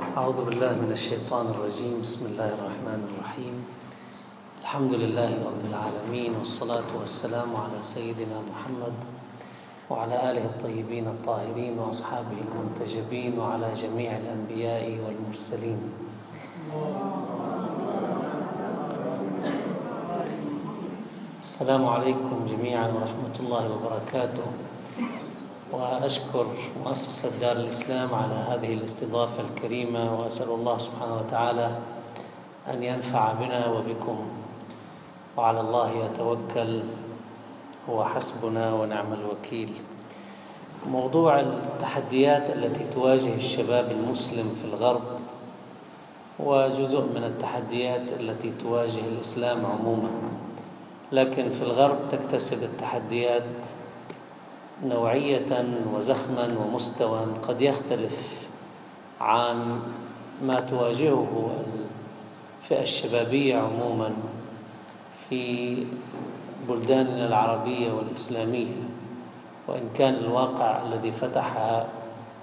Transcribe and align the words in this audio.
أعوذ 0.00 0.48
بالله 0.48 0.72
من 0.80 0.92
الشيطان 0.96 1.52
الرجيم. 1.52 2.00
بسم 2.00 2.32
الله 2.32 2.48
الرحمن 2.56 3.00
الرحيم. 3.04 3.56
الحمد 4.64 4.94
لله 4.96 5.32
رب 5.44 5.62
العالمين 5.68 6.40
والصلاة 6.40 6.88
والسلام 6.88 7.52
على 7.52 7.78
سيدنا 7.84 8.40
محمد 8.48 8.96
وعلى 9.92 10.16
آله 10.30 10.44
الطيبين 10.56 11.06
الطاهرين 11.08 11.78
وأصحابه 11.78 12.32
المنتجبين 12.32 13.38
وعلى 13.38 13.68
جميع 13.76 14.16
الأنبياء 14.16 14.84
والمرسلين. 15.04 15.80
السلام 21.38 21.82
عليكم 21.86 22.36
جميعا 22.48 22.88
ورحمة 22.88 23.36
الله 23.40 23.64
وبركاته. 23.68 24.48
وأشكر 25.72 26.46
مؤسسة 26.84 27.30
دار 27.40 27.56
الإسلام 27.56 28.14
على 28.14 28.34
هذه 28.34 28.74
الاستضافة 28.74 29.42
الكريمة 29.42 30.20
وأسأل 30.20 30.48
الله 30.48 30.78
سبحانه 30.78 31.16
وتعالى 31.16 31.78
أن 32.68 32.82
ينفع 32.82 33.32
بنا 33.32 33.66
وبكم. 33.66 34.18
وعلى 35.36 35.60
الله 35.60 35.90
يتوكل 35.90 36.80
هو 37.88 38.04
حسبنا 38.04 38.74
ونعم 38.74 39.12
الوكيل. 39.12 39.72
موضوع 40.86 41.40
التحديات 41.40 42.50
التي 42.50 42.84
تواجه 42.84 43.34
الشباب 43.34 43.90
المسلم 43.90 44.54
في 44.54 44.64
الغرب 44.64 45.02
وجزء 46.38 47.00
من 47.00 47.24
التحديات 47.24 48.12
التي 48.12 48.50
تواجه 48.50 49.00
الإسلام 49.00 49.66
عموما. 49.66 50.10
لكن 51.12 51.50
في 51.50 51.62
الغرب 51.62 51.98
تكتسب 52.10 52.62
التحديات 52.62 53.66
نوعية 54.84 55.64
وزخما 55.94 56.48
ومستوى 56.58 57.26
قد 57.42 57.62
يختلف 57.62 58.48
عن 59.20 59.80
ما 60.42 60.60
تواجهه 60.60 61.50
الفئة 62.62 62.82
الشبابية 62.82 63.56
عموما 63.56 64.12
في 65.28 65.76
بلداننا 66.68 67.26
العربية 67.26 67.92
والإسلامية. 67.92 68.76
وإن 69.68 69.88
كان 69.94 70.14
الواقع 70.14 70.82
الذي 70.82 71.10
فتحها 71.10 71.86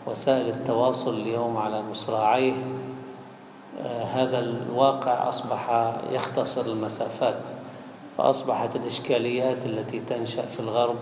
وسائل 0.08 0.48
التواصل 0.48 1.14
اليوم 1.14 1.58
على 1.58 1.84
مصراعيه 1.90 2.54
هذا 4.14 4.40
الواقع 4.40 5.30
أصبح 5.30 5.94
يختصر 6.12 6.66
المسافات 6.66 7.40
فأصبحت 8.18 8.76
الإشكاليات 8.76 9.66
التي 9.66 10.00
تنشأ 10.00 10.46
في 10.46 10.60
الغرب 10.60 10.96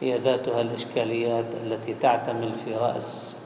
هي 0.00 0.18
ذاتها 0.18 0.60
الإشكاليات 0.60 1.54
التي 1.54 1.94
تعتمل 1.94 2.54
في 2.54 2.74
رأس 2.74 3.36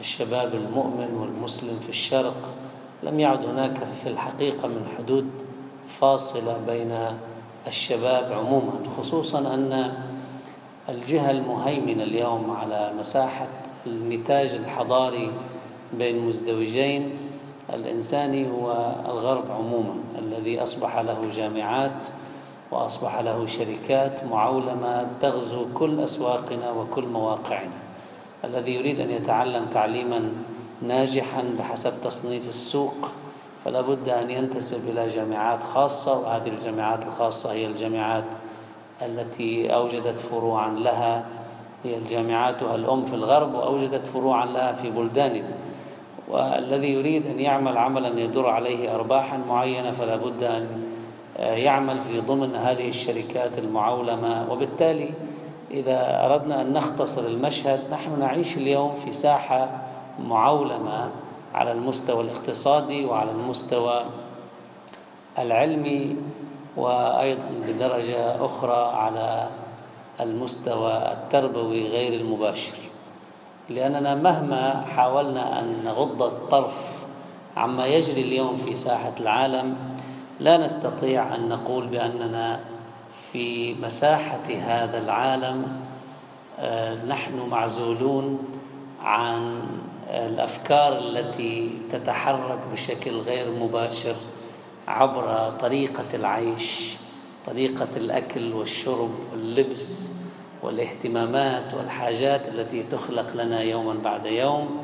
الشباب 0.00 0.54
المؤمن 0.54 1.14
والمسلم 1.14 1.78
في 1.78 1.88
الشرق. 1.88 2.54
لم 3.02 3.20
يعد 3.20 3.44
هناك 3.44 3.84
في 3.84 4.08
الحقيقة 4.08 4.68
من 4.68 4.86
حدود 4.98 5.26
فاصلة 5.86 6.58
بين 6.66 6.96
الشباب 7.66 8.32
عموما 8.32 8.72
خصوصا 8.98 9.38
أن 9.38 9.92
الجهة 10.88 11.30
المهيمنة 11.30 12.02
اليوم 12.02 12.50
على 12.50 12.92
مساحة 12.98 13.48
النتاج 13.86 14.50
الحضاري 14.50 15.32
بين 15.98 16.18
مزدوجين 16.18 17.10
الإنساني 17.74 18.50
هو 18.50 18.94
الغرب 19.08 19.50
عموما 19.50 19.94
الذي 20.18 20.62
أصبح 20.62 20.98
له 20.98 21.30
جامعات 21.32 22.08
وأصبح 22.70 23.18
له 23.18 23.46
شركات 23.46 24.24
معولمة 24.24 25.06
تغزو 25.20 25.66
كل 25.74 26.00
أسواقنا 26.00 26.70
وكل 26.70 27.04
مواقعنا. 27.06 27.78
الذي 28.44 28.74
يريد 28.74 29.00
أن 29.00 29.10
يتعلم 29.10 29.66
تعليما 29.66 30.32
ناجحا 30.82 31.44
بحسب 31.58 32.00
تصنيف 32.00 32.48
السوق 32.48 32.94
فلا 33.64 33.80
بد 33.80 34.08
أن 34.08 34.30
ينتسب 34.30 34.88
إلى 34.88 35.06
جامعات 35.06 35.62
خاصة 35.62 36.18
وهذه 36.18 36.48
الجامعات 36.48 37.06
الخاصة 37.06 37.52
هي 37.52 37.66
الجامعات 37.66 38.24
التي 39.02 39.74
أوجدت 39.74 40.20
فروعا 40.20 40.70
لها. 40.70 41.24
هي 41.84 41.96
الجامعات 41.96 42.62
الأم 42.62 43.02
في 43.04 43.14
الغرب 43.14 43.54
وأوجدت 43.54 44.06
فروعا 44.06 44.46
لها 44.46 44.72
في 44.72 44.90
بلداننا. 44.90 45.52
والذي 46.28 46.92
يريد 46.92 47.26
أن 47.26 47.40
يعمل 47.40 47.78
عملا 47.78 48.20
يدر 48.20 48.46
عليه 48.46 48.94
أرباحا 48.94 49.36
معينة 49.36 49.90
فلا 49.90 50.16
بد 50.16 50.42
أن 50.42 50.82
يعمل 51.40 52.00
في 52.00 52.20
ضمن 52.20 52.54
هذه 52.54 52.88
الشركات 52.88 53.58
المعولمة. 53.58 54.52
وبالتالي 54.52 55.10
إذا 55.70 56.24
أردنا 56.24 56.60
أن 56.60 56.72
نختصر 56.72 57.26
المشهد 57.26 57.80
نحن 57.90 58.20
نعيش 58.20 58.56
اليوم 58.56 58.94
في 58.94 59.12
ساحة 59.12 59.70
معولمة 60.18 61.10
على 61.54 61.72
المستوى 61.72 62.24
الاقتصادي 62.24 63.04
وعلى 63.04 63.30
المستوى 63.30 64.04
العلمي 65.38 66.16
وأيضا 66.76 67.50
بدرجة 67.68 68.44
أخرى 68.44 68.92
على 68.94 69.48
المستوى 70.20 70.92
التربوي 70.92 71.88
غير 71.88 72.20
المباشر. 72.20 72.76
لأننا 73.68 74.14
مهما 74.14 74.84
حاولنا 74.86 75.60
أن 75.60 75.84
نغض 75.84 76.22
الطرف 76.22 77.06
عما 77.56 77.86
يجري 77.86 78.20
اليوم 78.20 78.56
في 78.56 78.74
ساحة 78.74 79.12
العالم 79.20 79.76
لا 80.40 80.56
نستطيع 80.56 81.34
أن 81.34 81.48
نقول 81.48 81.86
بأننا 81.86 82.60
في 83.32 83.74
مساحة 83.74 84.42
هذا 84.60 84.98
العالم 84.98 85.80
نحن 87.08 87.48
معزولون 87.50 88.38
عن 89.02 89.62
الأفكار 90.08 90.98
التي 90.98 91.70
تتحرك 91.92 92.58
بشكل 92.72 93.10
غير 93.10 93.50
مباشر 93.50 94.16
عبر 94.88 95.50
طريقة 95.50 96.06
العيش 96.14 96.96
طريقة 97.46 97.88
الأكل 97.96 98.52
والشرب 98.52 99.10
واللبس 99.32 100.12
والاهتمامات 100.62 101.74
والحاجات 101.74 102.48
التي 102.48 102.82
تخلق 102.82 103.36
لنا 103.36 103.60
يوما 103.62 103.94
بعد 104.04 104.26
يوم. 104.26 104.82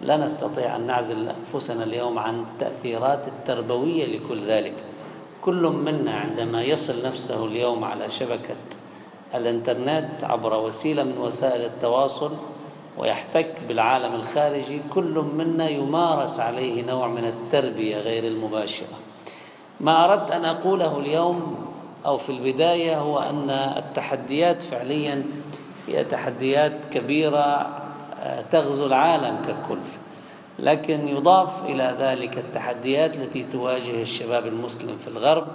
لا 0.00 0.16
نستطيع 0.16 0.76
أن 0.76 0.86
نعزل 0.86 1.28
أنفسنا 1.28 1.84
اليوم 1.84 2.18
عن 2.18 2.40
التأثيرات 2.40 3.28
التربوية 3.28 4.06
لكل 4.06 4.44
ذلك. 4.46 4.74
كل 5.42 5.62
منا 5.62 6.12
عندما 6.12 6.62
يصل 6.62 7.02
نفسه 7.02 7.44
اليوم 7.46 7.84
على 7.84 8.10
شبكة 8.10 8.56
الإنترنت 9.34 10.24
عبر 10.24 10.60
وسيلة 10.60 11.02
من 11.02 11.18
وسائل 11.18 11.64
التواصل 11.64 12.32
ويحتك 12.98 13.62
بالعالم 13.68 14.14
الخارجي 14.14 14.80
كل 14.90 15.24
منا 15.34 15.68
يمارس 15.68 16.40
عليه 16.40 16.82
نوع 16.82 17.06
من 17.06 17.24
التربية 17.24 17.96
غير 17.96 18.24
المباشرة. 18.24 18.96
ما 19.80 20.04
أردت 20.04 20.30
أن 20.30 20.44
أقوله 20.44 20.98
اليوم 20.98 21.56
أو 22.06 22.18
في 22.18 22.30
البداية 22.30 22.98
هو 22.98 23.18
أن 23.18 23.50
التحديات 23.50 24.62
فعليا 24.62 25.24
هي 25.88 26.04
تحديات 26.04 26.72
كبيرة 26.90 27.78
تغزو 28.50 28.86
العالم 28.86 29.42
ككل. 29.42 29.78
لكن 30.58 31.08
يضاف 31.08 31.62
إلى 31.64 31.96
ذلك 32.00 32.38
التحديات 32.38 33.16
التي 33.16 33.42
تواجه 33.42 34.02
الشباب 34.02 34.46
المسلم 34.46 34.96
في 34.96 35.08
الغرب 35.08 35.46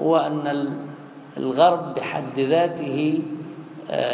هو 0.00 0.16
أن 0.16 0.76
الغرب 1.36 1.94
بحد 1.94 2.38
ذاته 2.40 3.18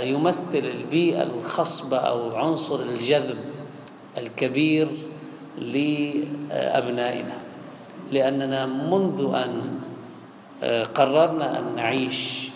يمثل 0.03 0.59
البيئة 0.59 1.23
الخصبة 1.23 1.97
أو 1.97 2.37
عنصر 2.37 2.81
الجذب 2.81 3.39
الكبير 4.19 4.89
لأبنائنا. 5.59 7.35
لأننا 8.13 8.67
منذ 8.67 9.35
أن 9.35 9.81
قررنا 10.95 11.59
أن 11.59 11.65
نعيش 11.77 12.49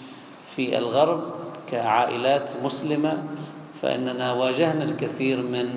في 0.56 0.78
الغرب 0.78 1.22
كعائلات 1.66 2.52
مسلمة 2.64 3.24
فإننا 3.84 4.32
واجهنا 4.32 4.84
الكثير 4.84 5.42
من 5.42 5.68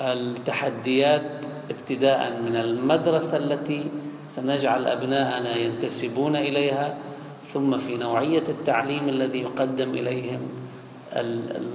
التحديات 0.00 1.46
ابتداء 1.70 2.40
من 2.40 2.56
المدرسة 2.56 3.36
التي 3.36 3.84
سنجعل 4.28 4.86
أبناءنا 4.86 5.56
ينتسبون 5.56 6.36
إليها 6.36 6.96
ثم 7.52 7.78
في 7.78 7.96
نوعية 7.96 8.44
التعليم 8.48 9.08
الذي 9.08 9.38
يقدم 9.38 9.90
إليهم 9.90 10.40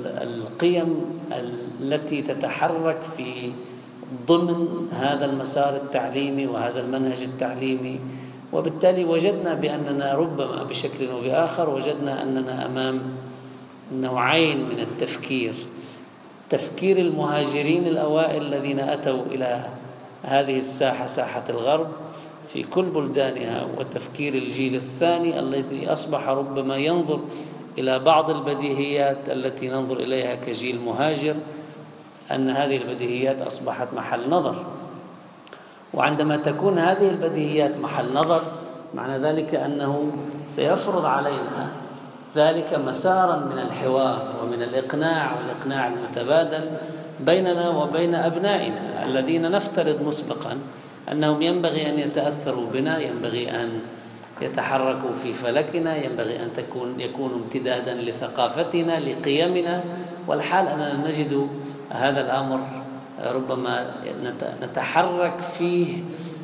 القيم 0.05 1.05
التي 1.81 2.21
تتحرك 2.21 3.01
في 3.01 3.51
ضمن 4.27 4.87
هذا 4.91 5.25
المسار 5.25 5.75
التعليمي 5.75 6.47
وهذا 6.47 6.79
المنهج 6.79 7.23
التعليمي. 7.23 7.99
وبالتالي 8.53 9.05
وجدنا 9.05 9.53
بأننا 9.53 10.13
ربما 10.13 10.63
بشكل 10.63 11.09
أو 11.09 11.21
بآخر 11.21 11.69
وجدنا 11.69 12.23
أننا 12.23 12.65
أمام 12.65 13.01
نوعين 13.91 14.69
من 14.69 14.79
التفكير. 14.79 15.53
تفكير 16.49 16.97
المهاجرين 16.97 17.87
الأوائل 17.87 18.41
الذين 18.41 18.79
أتوا 18.79 19.25
إلى 19.31 19.65
هذه 20.23 20.57
الساحة 20.57 21.05
ساحة 21.05 21.43
الغرب 21.49 21.87
في 22.49 22.63
كل 22.63 22.83
بلدانها 22.83 23.67
وتفكير 23.77 24.33
الجيل 24.33 24.75
الثاني 24.75 25.39
الذي 25.39 25.89
أصبح 25.93 26.29
ربما 26.29 26.77
ينظر 26.77 27.19
إلى 27.77 27.99
بعض 27.99 28.29
البديهيات 28.29 29.29
التي 29.29 29.67
ننظر 29.67 29.97
إليها 29.97 30.35
كجيل 30.35 30.79
مهاجر 30.79 31.35
أن 32.31 32.49
هذه 32.49 32.77
البديهيات 32.77 33.41
أصبحت 33.41 33.93
محل 33.93 34.29
نظر. 34.29 34.55
وعندما 35.93 36.37
تكون 36.37 36.79
هذه 36.79 37.09
البديهيات 37.09 37.77
محل 37.77 38.13
نظر 38.13 38.41
معنى 38.93 39.17
ذلك 39.17 39.55
أنه 39.55 40.11
سيفرض 40.45 41.05
علينا 41.05 41.82
ذلك 42.35 42.73
مسارا 42.73 43.35
من 43.35 43.59
الحوار 43.59 44.35
ومن 44.43 44.61
الإقناع 44.61 45.37
والإقناع 45.37 45.87
المتبادل 45.87 46.71
بيننا 47.19 47.69
وبين 47.69 48.15
أبنائنا 48.15 49.05
الذين 49.05 49.51
نفترض 49.51 50.01
مسبقا 50.01 50.57
أنهم 51.11 51.41
ينبغي 51.41 51.89
أن 51.89 51.99
يتأثروا 51.99 52.65
بنا 52.73 52.99
ينبغي 52.99 53.51
أن 53.51 53.79
يتحركوا 54.41 55.13
في 55.13 55.33
فلكنا 55.33 56.05
ينبغي 56.05 56.43
أن 56.43 56.53
تكون 56.53 56.99
يكونوا 56.99 57.37
امتدادا 57.37 57.93
لثقافتنا 57.93 58.99
لقيمنا. 58.99 59.83
والحال 60.27 60.67
أننا 60.67 61.07
نجد 61.07 61.47
هذا 61.89 62.21
الأمر 62.21 62.59
ربما 63.25 63.91
نتحرك 64.63 65.39
فيه 65.39 66.03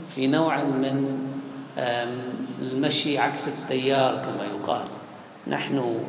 في 0.10 0.28
نوع 0.28 0.64
من 0.64 1.20
المشي 2.62 3.18
عكس 3.18 3.48
التيار 3.48 4.16
كما 4.16 4.46
يقال. 4.56 4.86
نحن 5.50 6.00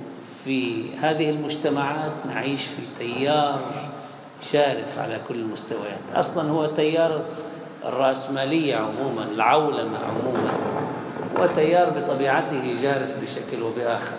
في 0.45 0.85
هذه 0.97 1.31
المجتمعات 1.31 2.13
نعيش 2.27 2.65
في 2.65 2.83
تيار 2.99 3.61
شارف 4.43 4.99
على 4.99 5.21
كل 5.29 5.35
المستويات 5.35 6.01
أصلا 6.15 6.51
هو 6.51 6.67
تيار 6.67 7.23
الرأسمالية 7.85 8.77
عموما 8.77 9.25
العولمة 9.35 9.99
عموما 9.99 10.53
وتيار 11.39 11.91
بطبيعته 11.91 12.75
جارف 12.83 13.15
بشكل 13.23 13.63
وبآخر. 13.63 14.15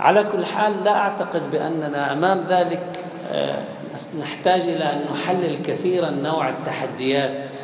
على 0.00 0.24
كل 0.24 0.44
حال 0.44 0.84
لا 0.84 0.96
أعتقد 0.96 1.50
بأننا 1.50 2.12
أمام 2.12 2.40
ذلك 2.40 3.04
آه، 3.32 3.64
نحتاج 4.20 4.60
إلى 4.60 4.84
أن 4.84 5.04
نحلل 5.12 5.56
كثيرا 5.56 6.10
نوع 6.10 6.48
التحديات 6.48 7.56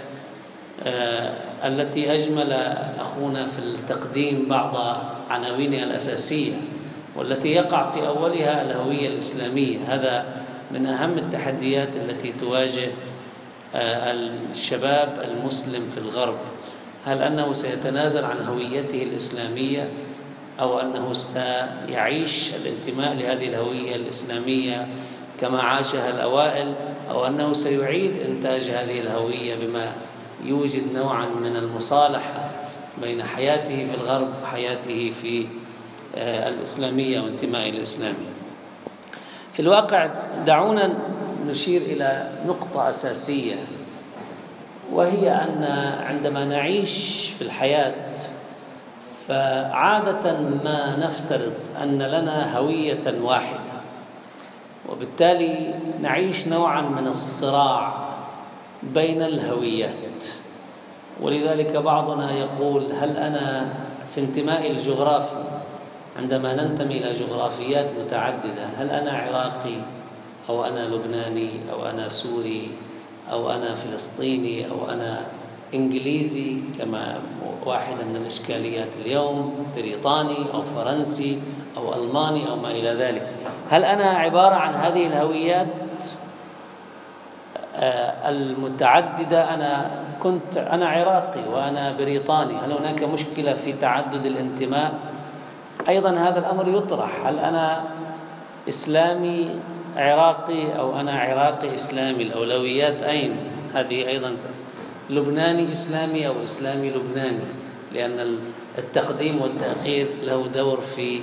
آه، 0.87 1.47
التي 1.64 2.14
أجمل 2.14 2.52
أخونا 3.00 3.46
في 3.46 3.58
التقديم 3.58 4.46
بعض 4.49 4.76
عناوينها 5.31 5.84
الأساسية 5.84 6.52
والتي 7.16 7.49
يقع 7.49 7.90
في 7.90 8.06
أولها 8.06 8.62
الهوية 8.62 9.08
الإسلامية. 9.08 9.78
هذا 9.88 10.25
من 10.70 10.87
أهم 10.87 11.19
التحديات 11.19 11.96
التي 11.96 12.32
تواجه 12.32 12.88
آه، 13.75 14.12
الشباب 14.52 15.25
المسلم 15.25 15.87
في 15.87 15.99
الغرب. 15.99 16.37
هل 17.06 17.22
أنه 17.22 17.52
سيتنازل 17.52 18.25
عن 18.25 18.37
هويته 18.49 19.02
الإسلامية 19.02 19.88
أو 20.60 20.81
أنه 20.81 21.12
سيعيش 21.12 22.50
الانتماء 22.55 23.14
لهذه 23.14 23.49
الهوية 23.49 23.96
الإسلامية 23.96 24.88
كما 25.40 25.62
عاشها 25.62 26.10
الأوائل 26.10 26.75
أو 27.10 27.26
أنه 27.26 27.52
سيعيد 27.52 28.16
إنتاج 28.16 28.62
هذه 28.62 29.00
الهوية 29.00 29.55
بما 29.55 29.93
يوجد 30.44 30.93
نوعا 30.94 31.26
من 31.26 31.56
المصالحة 31.56 32.50
بين 33.02 33.23
حياته 33.23 33.87
في 33.87 33.94
الغرب 33.94 34.29
وحياته 34.43 35.11
في 35.23 35.46
آه، 36.17 36.49
الإسلامية 36.49 37.20
وانتمائه 37.20 37.70
الإسلامي 37.70 38.26
في 39.52 39.61
الواقع 39.61 40.08
دعونا 40.46 40.94
نشير 41.46 41.82
إلى 41.82 42.31
نقطة 42.46 42.88
أساسية 42.88 43.56
وهي 44.93 45.31
أن 45.31 45.64
عندما 46.06 46.44
نعيش 46.44 47.26
في 47.38 47.43
الحياة 47.43 47.94
فعادة 49.29 50.41
ما 50.64 50.96
نفترض 50.96 51.55
أن 51.82 52.02
لنا 52.02 52.58
هوية 52.58 53.14
واحدة 53.23 53.79
وبالتالي 54.88 55.75
نعيش 56.00 56.49
نوعا 56.49 56.81
من 56.81 57.06
الصراع 57.06 58.07
بين 58.82 59.22
الهويات. 59.22 60.25
ولذلك 61.20 61.76
بعضنا 61.76 62.32
يقول 62.32 62.92
هل 62.92 63.16
أنا 63.16 63.75
في 64.14 64.20
انتمائي 64.20 64.70
الجغرافي 64.70 65.44
عندما 66.19 66.54
ننتمي 66.54 66.98
إلى 66.98 67.12
جغرافيات 67.12 67.90
متعددة 68.04 68.66
هل 68.78 68.90
أنا 68.90 69.10
عراقي 69.10 69.76
أو 70.48 70.64
أنا 70.64 70.88
لبناني 70.94 71.50
أو 71.72 71.86
أنا 71.86 72.08
سوري 72.08 72.70
أو 73.32 73.50
أنا 73.50 73.75
فلسطيني 73.75 74.70
أو 74.70 74.90
أنا 74.90 75.20
إنجليزي 75.74 76.56
كما 76.78 77.19
واحدة 77.66 78.04
من 78.04 78.16
الإشكاليات 78.16 78.88
اليوم 79.04 79.66
بريطاني 79.76 80.36
أو 80.54 80.62
فرنسي 80.62 81.38
أو 81.76 81.94
ألماني 81.94 82.50
أو 82.50 82.56
ما 82.56 82.70
إلى 82.70 82.88
ذلك. 82.88 83.28
هل 83.70 83.84
أنا 83.84 84.04
عبارة 84.04 84.54
عن 84.54 84.74
هذه 84.74 85.06
الهويات؟ 85.06 85.66
المتعددة 88.28 89.54
أنا 89.54 89.90
كنت 90.22 90.56
أنا 90.56 90.88
عراقي 90.88 91.48
وأنا 91.48 91.92
بريطاني 91.92 92.54
هل 92.56 92.72
هناك 92.72 93.02
مشكلة 93.02 93.54
في 93.54 93.72
تعدد 93.72 94.26
الانتماء؟ 94.26 94.92
أيضا 95.88 96.10
هذا 96.10 96.38
الأمر 96.38 96.69
يطرح 96.69 97.26
هل 97.26 97.38
أنا 97.38 97.84
إسلامي 98.69 99.50
عراقي 99.96 100.78
أو 100.78 101.00
أنا 101.00 101.20
عراقي 101.20 101.75
إسلامي؟ 101.75 102.22
الأولويات 102.22 103.02
أين؟ 103.02 103.36
هذه 103.75 104.08
أيضا 104.08 104.36
لبناني 105.10 105.72
إسلامي 105.72 106.26
أو 106.26 106.34
إسلامي 106.44 106.90
لبناني 106.90 107.44
لأن 107.92 108.38
التقديم 108.78 109.42
والتأخير 109.42 110.08
له 110.22 110.46
دور 110.46 110.81
في 110.81 111.20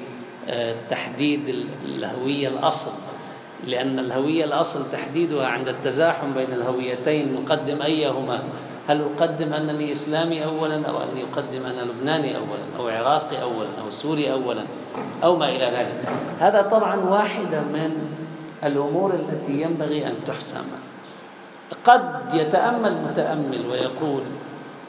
آه، 0.50 0.76
تحديد 0.90 1.68
الهوية 1.86 2.48
الأصل. 2.48 2.92
لأن 3.68 4.00
الهوية 4.00 4.46
الأصل 4.46 4.92
تحديدها 4.92 5.48
عند 5.48 5.68
التزاحم 5.68 6.34
بين 6.34 6.54
الهويتين 6.54 7.34
نقدم 7.34 7.82
أيهما؟ 7.82 8.40
هل 8.88 9.02
أقدم 9.02 9.54
أنني 9.54 9.92
إسلامي 9.92 10.46
أولا 10.46 10.76
أو 10.76 10.98
أني 10.98 11.24
أقدم 11.34 11.66
أنا 11.66 11.82
لبناني 11.82 12.36
أولا 12.38 12.66
أو 12.80 12.88
عراقي 12.88 13.42
أولا 13.42 13.70
أو 13.84 13.90
سوري 13.90 14.32
أولا 14.32 14.64
أو 15.24 15.38
ما 15.38 15.50
إلى 15.50 15.66
ذلك؟ 15.66 16.10
هذا 16.40 16.62
طبعا 16.62 16.96
واحدة 16.96 17.62
من 17.62 17.92
الأمور 18.64 19.14
التي 19.14 19.62
ينبغي 19.62 20.08
أن 20.08 20.14
تحسم. 20.28 20.66
قد 21.84 22.34
يتأمل 22.34 22.98
متأمل 23.10 23.62
ويقول 23.72 24.22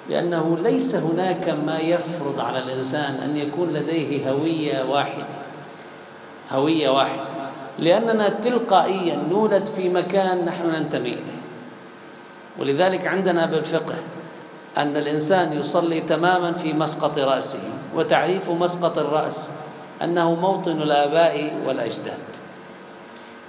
بأنه 0.08 0.58
ليس 0.62 0.94
هناك 0.94 1.48
ما 1.48 1.78
يفرض 1.78 2.40
على 2.40 2.58
الإنسان 2.58 3.14
أن 3.14 3.36
يكون 3.36 3.72
لديه 3.72 4.30
هوية 4.30 4.84
واحدة. 4.84 5.24
هوية 6.50 6.88
واحدة. 6.88 7.35
لأننا 7.78 8.28
تلقائيا 8.28 9.17
نولد 9.31 9.67
في 9.67 9.88
مكان 9.88 10.44
نحن 10.44 10.70
ننتمي 10.70 11.08
إليه. 11.08 11.40
ولذلك 12.58 13.06
عندنا 13.06 13.46
بالفقه 13.46 13.94
أن 14.76 14.96
الإنسان 14.96 15.53
يصلي 15.53 16.00
تماما 16.00 16.53
في 16.53 16.72
مسقط 16.72 17.19
رأسه 17.19 17.58
وتعريف 17.94 18.50
مسقط 18.50 18.98
الرأس 18.98 19.50
أنه 20.03 20.34
موطن 20.34 20.82
الآباء 20.82 21.55
والأجداد. 21.67 22.27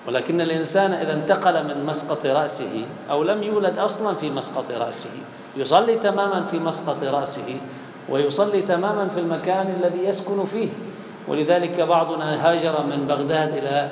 ولكن 0.08 0.42
الإنسان 0.42 0.94
إذا 0.94 1.14
انتقل 1.14 1.64
من 1.64 1.86
مسقط 1.86 2.26
رأسه 2.26 2.86
أو 3.10 3.24
لم 3.24 3.44
يولد 3.44 3.78
أصلا 3.78 4.16
في 4.16 4.30
مسقط 4.30 4.72
رأسه 4.72 5.10
يصلي 5.58 5.96
تماما 5.96 6.44
في 6.44 6.60
مسقط 6.60 7.04
رأسه 7.04 7.58
ويصلي 8.10 8.62
تماما 8.62 9.08
في 9.08 9.20
المكان 9.20 9.76
الذي 9.82 10.06
يسكن 10.06 10.46
فيه. 10.46 10.70
ولذلك 11.28 11.82
بعضنا 11.82 12.50
هاجر 12.50 12.84
من 12.84 13.06
بغداد 13.08 13.58
إلى 13.58 13.92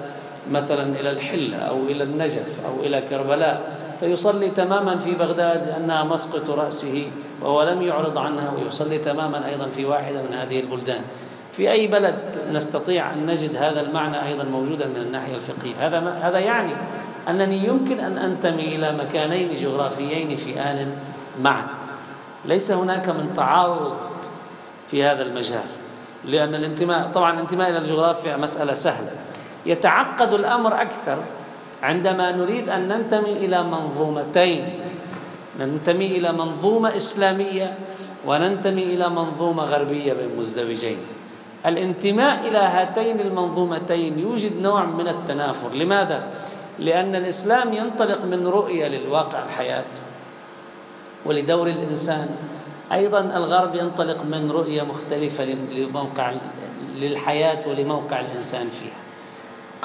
مثلا 0.51 0.99
إلى 0.99 1.11
الحلة 1.11 1.57
أو 1.57 1.77
إلى 1.77 2.03
النجف 2.03 2.59
أو 2.65 2.83
إلى 2.83 3.01
كربلاء 3.09 3.77
فيصلي 3.99 4.49
تماما 4.49 4.97
في 4.97 5.11
بغداد 5.11 5.67
لأنها 5.67 6.03
مسقط 6.03 6.49
رأسه 6.49 7.07
وهو 7.41 7.63
لم 7.63 7.81
يعرض 7.81 8.17
عنها 8.17 8.51
ويصلي 8.51 8.97
تماما 8.97 9.47
أيضا 9.47 9.65
في 9.65 9.85
واحدة 9.85 10.21
من 10.21 10.33
هذه 10.33 10.59
البلدان. 10.59 11.01
في 11.51 11.71
أي 11.71 11.87
بلد 11.87 12.15
نستطيع 12.51 13.13
أن 13.13 13.25
نجد 13.25 13.55
هذا 13.55 13.81
المعنى 13.81 14.27
أيضا 14.27 14.43
موجودا 14.43 14.87
من 14.87 14.97
الناحية 14.97 15.35
الفقهية؟ 15.35 15.73
هذا 15.79 16.17
هذا 16.21 16.39
يعني 16.39 16.71
أنني 17.29 17.67
يمكن 17.67 17.99
أن 17.99 18.17
أنتمي 18.17 18.75
إلى 18.75 18.91
مكانين 18.91 19.55
جغرافيين 19.55 20.35
في 20.35 20.59
آن 20.59 20.91
معا 21.41 21.63
ليس 22.45 22.71
هناك 22.71 23.09
من 23.09 23.33
تعارض 23.35 23.93
في 24.87 25.03
هذا 25.03 25.21
المجال 25.21 25.65
لأن 26.25 26.55
الانتماء 26.55 27.11
طبعا 27.13 27.33
الانتماء 27.33 27.69
إلى 27.69 27.77
الجغرافيا 27.77 28.37
مسألة 28.37 28.73
سهلة. 28.73 29.11
يتعقد 29.65 30.33
الأمر 30.33 30.81
أكثر 30.81 31.17
عندما 31.83 32.31
نريد 32.31 32.69
أن 32.69 32.87
ننتمي 32.87 33.31
إلى 33.45 33.63
منظومتين. 33.63 34.79
ننتمي 35.59 36.05
إلى 36.05 36.31
منظومة 36.31 36.95
إسلامية 36.95 37.77
وننتمي 38.25 38.83
إلى 38.83 39.09
منظومة 39.09 39.63
غربية 39.63 40.13
بين 40.13 40.29
مزدوجين. 40.39 40.97
الانتماء 41.65 42.47
إلى 42.47 42.57
هاتين 42.57 43.19
المنظومتين 43.19 44.19
يوجد 44.19 44.61
نوع 44.61 44.85
من 44.85 45.07
التنافر. 45.07 45.73
لماذا؟ 45.73 46.23
لأن 46.79 47.15
الإسلام 47.15 47.73
ينطلق 47.73 48.25
من 48.25 48.47
رؤية 48.47 48.87
للواقع 48.87 49.43
الحياة 49.43 49.91
ولدور 51.25 51.67
الإنسان. 51.67 52.29
أيضا 52.91 53.19
الغرب 53.19 53.75
ينطلق 53.75 54.23
من 54.23 54.51
رؤية 54.51 54.81
مختلفة 54.81 55.45
لموقع 55.71 56.33
للحياة 56.95 57.69
ولموقع 57.69 58.19
الإنسان 58.19 58.69
فيها. 58.69 59.04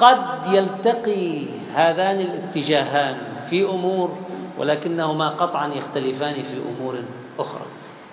قد 0.01 0.53
يلتقي 0.53 1.45
هذان 1.73 2.19
الاتجاهان 2.19 3.17
في 3.45 3.65
أمور 3.65 4.17
ولكنهما 4.57 5.29
قطعا 5.29 5.67
يختلفان 5.67 6.33
في 6.33 6.57
أمور 6.57 6.95
أخرى. 7.39 7.61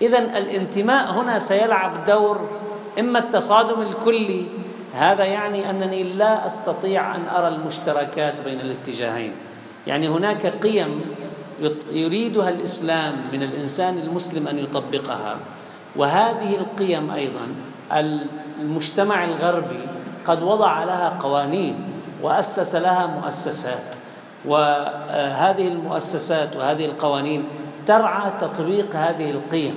اذا 0.02 0.18
الانتماء 0.18 1.10
هنا 1.12 1.38
سيلعب 1.38 2.04
دور 2.04 2.48
إما 2.98 3.18
التصادم 3.18 3.82
الكلي 3.82 4.46
هذا 4.92 5.24
يعني 5.24 5.70
أنني 5.70 6.02
لا 6.02 6.46
أستطيع 6.46 7.14
أن 7.14 7.28
أرى 7.36 7.48
المشتركات 7.48 8.40
بين 8.40 8.60
الاتجاهين. 8.60 9.32
يعني 9.86 10.08
هناك 10.08 10.46
قيم 10.46 11.00
يريدها 11.92 12.48
الإسلام 12.48 13.14
من 13.32 13.42
الإنسان 13.42 13.98
المسلم 13.98 14.48
أن 14.48 14.58
يطبقها 14.58 15.36
وهذه 15.96 16.56
القيم 16.56 17.10
أيضا 17.10 17.46
المجتمع 18.60 19.24
الغربي 19.24 19.80
قد 20.28 20.42
وضع 20.42 20.84
لها 20.84 21.18
قوانين 21.20 21.74
وأسس 22.22 22.74
لها 22.74 23.06
مؤسسات. 23.06 23.94
وهذه 24.44 25.68
المؤسسات 25.68 26.56
وهذه 26.56 26.84
القوانين 26.86 27.44
ترعى 27.86 28.30
تطبيق 28.40 28.96
هذه 28.96 29.30
القيم. 29.30 29.74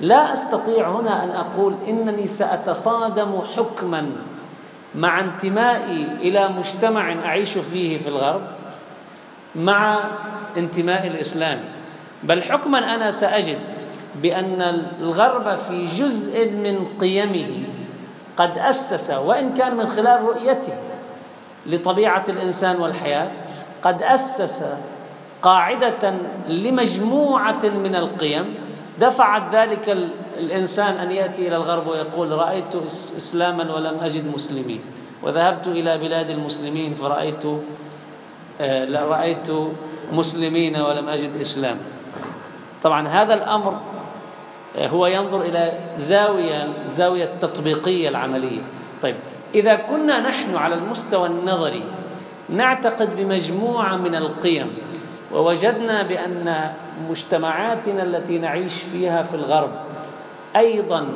لا 0.00 0.32
أستطيع 0.32 0.90
هنا 0.90 1.24
أن 1.24 1.30
أقول 1.30 1.74
إنني 1.88 2.26
سأتصادم 2.26 3.40
حكما 3.56 4.10
مع 4.94 5.20
انتمائي 5.20 6.06
إلى 6.20 6.48
مجتمع 6.48 7.12
أعيش 7.24 7.58
فيه 7.58 7.98
في 7.98 8.08
الغرب 8.08 8.42
مع 9.54 10.00
انتمائي 10.56 11.08
الإسلامي. 11.08 11.64
بل 12.22 12.42
حكما 12.42 12.94
أنا 12.94 13.10
سأجد 13.10 13.58
بأن 14.22 14.62
الغرب 15.00 15.54
في 15.54 15.86
جزء 15.86 16.50
من 16.50 16.84
قيمه 17.00 17.50
قد 18.36 18.58
أسس 18.58 19.10
وإن 19.10 19.54
كان 19.54 19.76
من 19.76 19.86
خلال 19.88 20.22
رؤيته 20.22 20.72
لطبيعة 21.66 22.24
الإنسان 22.28 22.80
والحياة 22.80 23.30
قد 23.82 24.02
أسس 24.02 24.64
قاعدة 25.42 26.14
لمجموعة 26.48 27.62
من 27.64 27.94
القيم. 27.94 28.54
دفعت 29.00 29.54
ذلك 29.54 29.96
الإنسان 30.38 30.94
أن 30.94 31.12
يأتي 31.12 31.48
إلى 31.48 31.56
الغرب 31.56 31.86
ويقول 31.86 32.32
رأيت 32.32 32.74
إسلاما 33.16 33.74
ولم 33.74 33.98
أجد 34.02 34.34
مسلمين. 34.34 34.80
وذهبت 35.22 35.66
إلى 35.66 35.98
بلاد 35.98 36.30
المسلمين 36.30 36.94
فرأيت 36.94 37.44
آه، 38.60 39.06
رأيت 39.08 39.48
مسلمين 40.12 40.76
ولم 40.76 41.08
أجد 41.08 41.40
اسلاما 41.40 41.80
طبعا 42.82 43.08
هذا 43.08 43.34
الأمر 43.34 43.72
آه، 43.72 43.95
هو 44.78 45.06
ينظر 45.06 45.40
إلى 45.42 45.72
زاوية 45.96 46.68
زاوية 46.86 47.24
التطبيقيه 47.24 48.08
العملية. 48.08 48.60
طيب 49.02 49.14
إذا 49.54 49.74
كنا 49.74 50.20
نحن 50.20 50.56
على 50.56 50.74
المستوى 50.74 51.26
النظري 51.26 51.82
نعتقد 52.48 53.16
بمجموعة 53.16 53.96
من 53.96 54.14
القيم 54.14 54.78
ووجدنا 55.32 56.02
بأن 56.02 56.72
مجتمعاتنا 57.10 58.02
التي 58.02 58.38
نعيش 58.38 58.82
فيها 58.82 59.22
في 59.22 59.34
الغرب 59.34 59.70
أيضا 60.56 61.06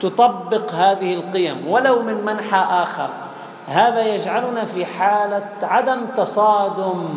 تطبق 0.00 0.74
هذه 0.74 1.14
القيم 1.14 1.68
ولو 1.68 2.02
من 2.02 2.14
منحى 2.14 2.82
آخر. 2.82 3.08
هذا 3.66 4.14
يجعلنا 4.14 4.64
في 4.64 4.86
حالة 4.86 5.48
عدم 5.62 6.00
تصادم 6.16 7.08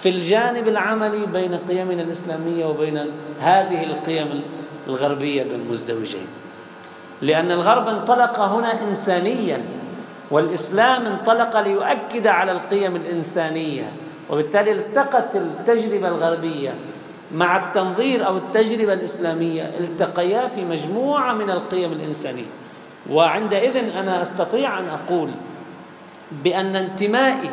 في 0.00 0.08
الجانب 0.08 0.68
العملي 0.68 1.26
بين 1.26 1.58
قيمنا 1.68 2.02
الإسلامية 2.02 2.66
وبين 2.66 2.98
هذه 3.40 3.84
القيم 3.84 4.42
الغربية 4.86 5.42
بالمزدوجين 5.42 6.26
لأن 7.22 7.50
الغرب 7.50 7.88
انطلق 7.88 8.40
هنا 8.40 8.82
انسانيا 8.82 9.62
والإسلام 10.30 11.06
انطلق 11.06 11.60
ليؤكد 11.60 12.26
على 12.26 12.52
القيم 12.52 12.96
الإنسانية 12.96 13.92
وبالتالي 14.30 14.72
التقت 14.72 15.36
التجربة 15.36 16.08
الغربية 16.08 16.74
مع 17.34 17.56
التنظير 17.56 18.26
أو 18.26 18.36
التجربة 18.36 18.92
الإسلامية 18.92 19.62
التقيا 19.80 20.48
في 20.48 20.64
مجموعة 20.64 21.32
من 21.32 21.50
القيم 21.50 21.92
الإنسانية. 21.92 22.46
وعندئذ 23.10 23.76
أنا 23.76 24.22
أستطيع 24.22 24.78
أن 24.78 24.88
أقول 24.88 25.30
بأن 26.44 26.76
انتمائي 26.76 27.50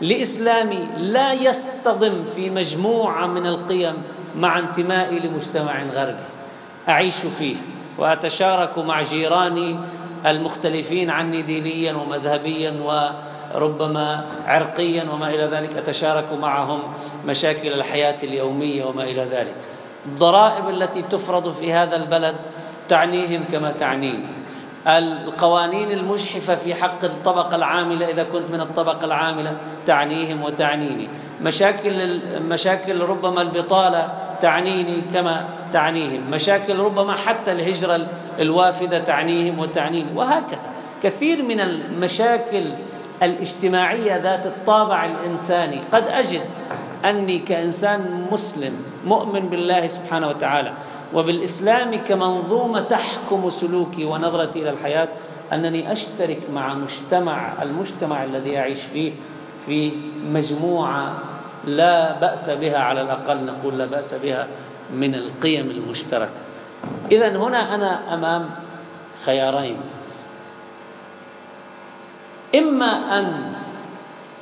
لإسلامي 0.00 0.88
لا 0.98 1.32
يصطدم 1.32 2.24
في 2.34 2.50
مجموعة 2.50 3.26
من 3.26 3.46
القيم 3.46 3.94
مع 4.36 4.58
انتمائي 4.58 5.18
لمجتمع 5.18 5.82
غربي. 5.82 6.35
أعيش 6.88 7.16
فيه 7.16 7.56
وأتشارك 7.98 8.78
مع 8.78 9.02
جيراني 9.02 9.76
المختلفين 10.26 11.10
عني 11.10 11.42
دينيا 11.42 11.92
ومذهبيا 11.92 12.70
وربما 12.70 14.24
عرقيا 14.46 15.10
وما 15.10 15.28
إلى 15.28 15.44
ذلك. 15.44 15.76
أتشارك 15.76 16.32
معهم 16.32 16.80
مشاكل 17.26 17.72
الحياة 17.72 18.18
اليومية 18.22 18.84
وما 18.84 19.02
إلى 19.04 19.22
ذلك. 19.22 19.54
الضرائب 20.06 20.68
التي 20.68 21.02
تفرض 21.02 21.52
في 21.52 21.72
هذا 21.72 21.96
البلد 21.96 22.34
تعنيهم 22.88 23.44
كما 23.44 23.70
تعنيني. 23.70 24.45
القوانين 24.86 25.90
المجحفة 25.90 26.54
في 26.54 26.74
حق 26.74 27.04
الطبقة 27.04 27.56
العاملة 27.56 28.10
إذا 28.10 28.22
كنت 28.22 28.50
من 28.52 28.60
الطبقة 28.60 29.04
العاملة 29.04 29.52
تعنيهم 29.86 30.42
وتعنيني. 30.42 31.08
مشاكل 31.42 32.20
مشاكل 32.40 33.00
ربما 33.00 33.42
البطالة 33.42 34.08
تعنيني 34.40 35.00
كما 35.14 35.48
تعنيهم. 35.72 36.30
مشاكل 36.30 36.78
ربما 36.78 37.16
حتى 37.16 37.52
الهجرة 37.52 38.06
الوافدة 38.38 38.98
تعنيهم 38.98 39.58
وتعنيني. 39.58 40.08
وهكذا. 40.14 40.58
كثير 41.02 41.42
من 41.42 41.60
المشاكل 41.60 42.64
الاجتماعية 43.22 44.16
ذات 44.16 44.46
الطابع 44.46 45.04
الإنساني. 45.04 45.80
قد 45.92 46.08
أجد 46.08 46.42
أني 47.04 47.38
كإنسان 47.38 48.26
مسلم 48.32 48.72
مؤمن 49.04 49.48
بالله 49.48 49.86
سبحانه 49.86 50.28
وتعالى 50.28 50.72
وبالإسلام 51.14 51.94
كمنظومة 51.94 52.80
تحكم 52.80 53.50
سلوكي 53.50 54.04
ونظرتي 54.04 54.62
إلى 54.62 54.70
الحياة 54.70 55.08
أنني 55.52 55.92
أشترك 55.92 56.40
مع 56.54 56.74
مجتمع 56.74 57.62
المجتمع 57.62 58.24
الذي 58.24 58.58
أعيش 58.58 58.80
فيه 58.80 59.12
في 59.66 59.92
مجموعة 60.32 61.18
لا 61.64 62.18
بأس 62.18 62.50
بها 62.50 62.78
على 62.78 63.02
الأقل 63.02 63.44
نقول 63.44 63.78
لا 63.78 63.86
بأس 63.86 64.14
بها 64.14 64.46
من 64.94 65.14
القيم 65.14 65.70
المشتركة. 65.70 66.40
إذا 67.12 67.36
هنا 67.36 67.74
أنا 67.74 68.14
أمام 68.14 68.50
خيارين. 69.24 69.76
إما 72.54 73.18
أن 73.18 73.52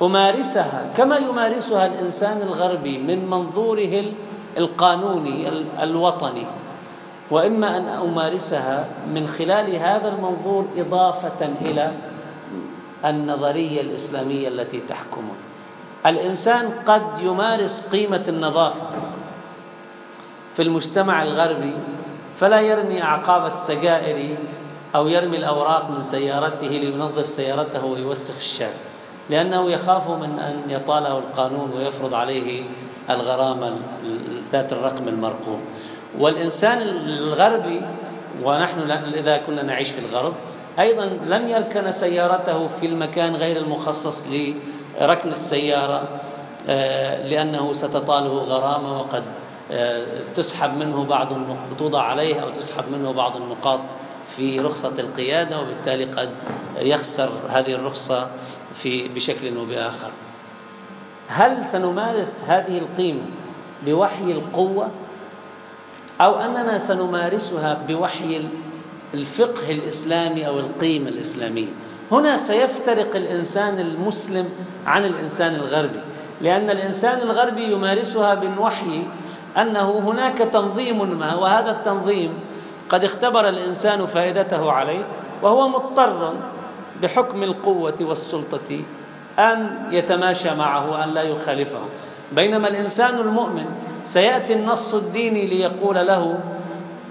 أمارسها 0.01 0.91
كما 0.97 1.17
يمارسها 1.17 1.85
الإنسان 1.85 2.41
الغربي 2.41 2.97
من 2.97 3.25
منظوره 3.29 4.03
القانوني 4.57 5.49
الوطني. 5.83 6.45
وإما 7.31 7.77
أن 7.77 7.87
أمارسها 7.87 8.85
من 9.13 9.27
خلال 9.27 9.75
هذا 9.75 10.07
المنظور 10.07 10.65
إضافة 10.77 11.49
إلى 11.61 11.91
النظرية 13.05 13.81
الإسلامية 13.81 14.47
التي 14.47 14.79
تحكمه. 14.79 15.33
الإنسان 16.05 16.73
قد 16.85 17.03
يمارس 17.19 17.87
قيمة 17.91 18.23
النظافة 18.27 18.85
في 20.55 20.61
المجتمع 20.61 21.23
الغربي 21.23 21.73
فلا 22.35 22.61
يرمي 22.61 23.03
أعقاب 23.03 23.45
السجائر 23.45 24.37
أو 24.95 25.07
يرمي 25.07 25.37
الأوراق 25.37 25.89
من 25.89 26.01
سيارته 26.01 26.67
لينظف 26.67 27.27
سيارته 27.27 27.85
ويوسخ 27.85 28.35
الشارع. 28.35 28.73
لأنه 29.29 29.71
يخاف 29.71 30.09
من 30.09 30.39
أن 30.39 30.69
يطاله 30.69 31.17
القانون 31.17 31.71
ويفرض 31.77 32.13
عليه 32.13 32.63
الغرامة 33.09 33.75
ذات 34.51 34.73
الرقم 34.73 35.07
المرقوم. 35.07 35.61
والإنسان 36.19 36.81
الغربي 36.81 37.81
ونحن 38.43 38.91
إذا 38.91 39.37
كنا 39.37 39.63
نعيش 39.63 39.91
في 39.91 39.99
الغرب 39.99 40.33
أيضا 40.79 41.05
لن 41.05 41.49
يركن 41.49 41.91
سيارته 41.91 42.67
في 42.67 42.85
المكان 42.85 43.35
غير 43.35 43.57
المخصص 43.57 44.25
لركن 44.27 45.29
السيارة 45.29 46.07
آه، 46.69 47.27
لأنه 47.27 47.73
ستطاله 47.73 48.29
غرامة 48.29 48.99
وقد 48.99 49.23
آه، 49.71 50.05
تسحب 50.35 50.77
منه 50.77 51.03
بعض 51.03 51.33
توضع 51.77 52.01
عليه 52.01 52.39
أو 52.39 52.49
تسحب 52.49 52.83
منه 52.91 53.11
بعض 53.11 53.35
النقاط 53.35 53.79
في 54.27 54.59
رخصة 54.59 54.93
القيادة 54.99 55.61
وبالتالي 55.61 56.03
قد 56.03 56.29
يخسر 56.79 57.29
هذه 57.49 57.73
الرخصة 57.73 58.27
في 58.73 59.07
بشكل 59.07 59.57
وبآخر 59.57 60.11
هل 61.27 61.65
سنمارس 61.65 62.43
هذه 62.43 62.77
القيمة؟ 62.77 63.21
بوحي 63.85 64.31
القوة 64.31 64.87
أو 66.21 66.39
أننا 66.39 66.77
سنمارسها 66.77 67.77
بوحي 67.87 68.47
الفقه 69.13 69.71
الإسلامي 69.71 70.47
أو 70.47 70.59
القيمة 70.59 71.09
الإسلامية. 71.09 71.67
هنا 72.11 72.37
سيفترق 72.37 73.15
الإنسان 73.15 73.79
المسلم 73.79 74.49
عن 74.85 75.05
الإنسان 75.05 75.55
الغربي 75.55 75.99
لأن 76.41 76.69
الإنسان 76.69 77.21
الغربي 77.21 77.71
يمارسها 77.71 78.35
من 78.35 78.57
وحي 78.57 79.03
أنه 79.57 79.99
هناك 79.99 80.37
تنظيم 80.37 81.19
ما 81.19 81.35
وهذا 81.35 81.71
التنظيم 81.71 82.33
قد 82.89 83.03
اختبر 83.03 83.49
الإنسان 83.49 84.05
فائدته 84.05 84.71
عليه 84.71 85.05
وهو 85.41 85.67
مضطر 85.67 86.33
بحكم 87.01 87.43
القوة 87.43 87.95
والسلطة 88.01 88.79
أن 89.39 89.87
يتماشى 89.91 90.55
معه 90.55 91.03
أن 91.03 91.09
لا 91.09 91.21
يخالفه. 91.21 91.79
بينما 92.31 92.67
الإنسان 92.67 93.19
المؤمن 93.19 93.65
سيأتي 94.05 94.53
النص 94.53 94.93
الديني 94.93 95.45
ليقول 95.45 95.95
له 95.95 96.39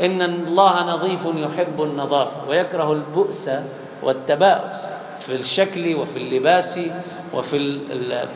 إن 0.02 0.22
الله 0.22 0.82
نظيف 0.82 1.26
يحب 1.36 1.82
النظافة 1.82 2.48
ويكره 2.48 2.92
البؤس 2.92 3.50
والتباؤس 4.02 4.76
في 5.20 5.34
الشكل 5.34 5.94
وفي 5.94 6.16
اللباس 6.16 6.78
وفي 7.34 7.80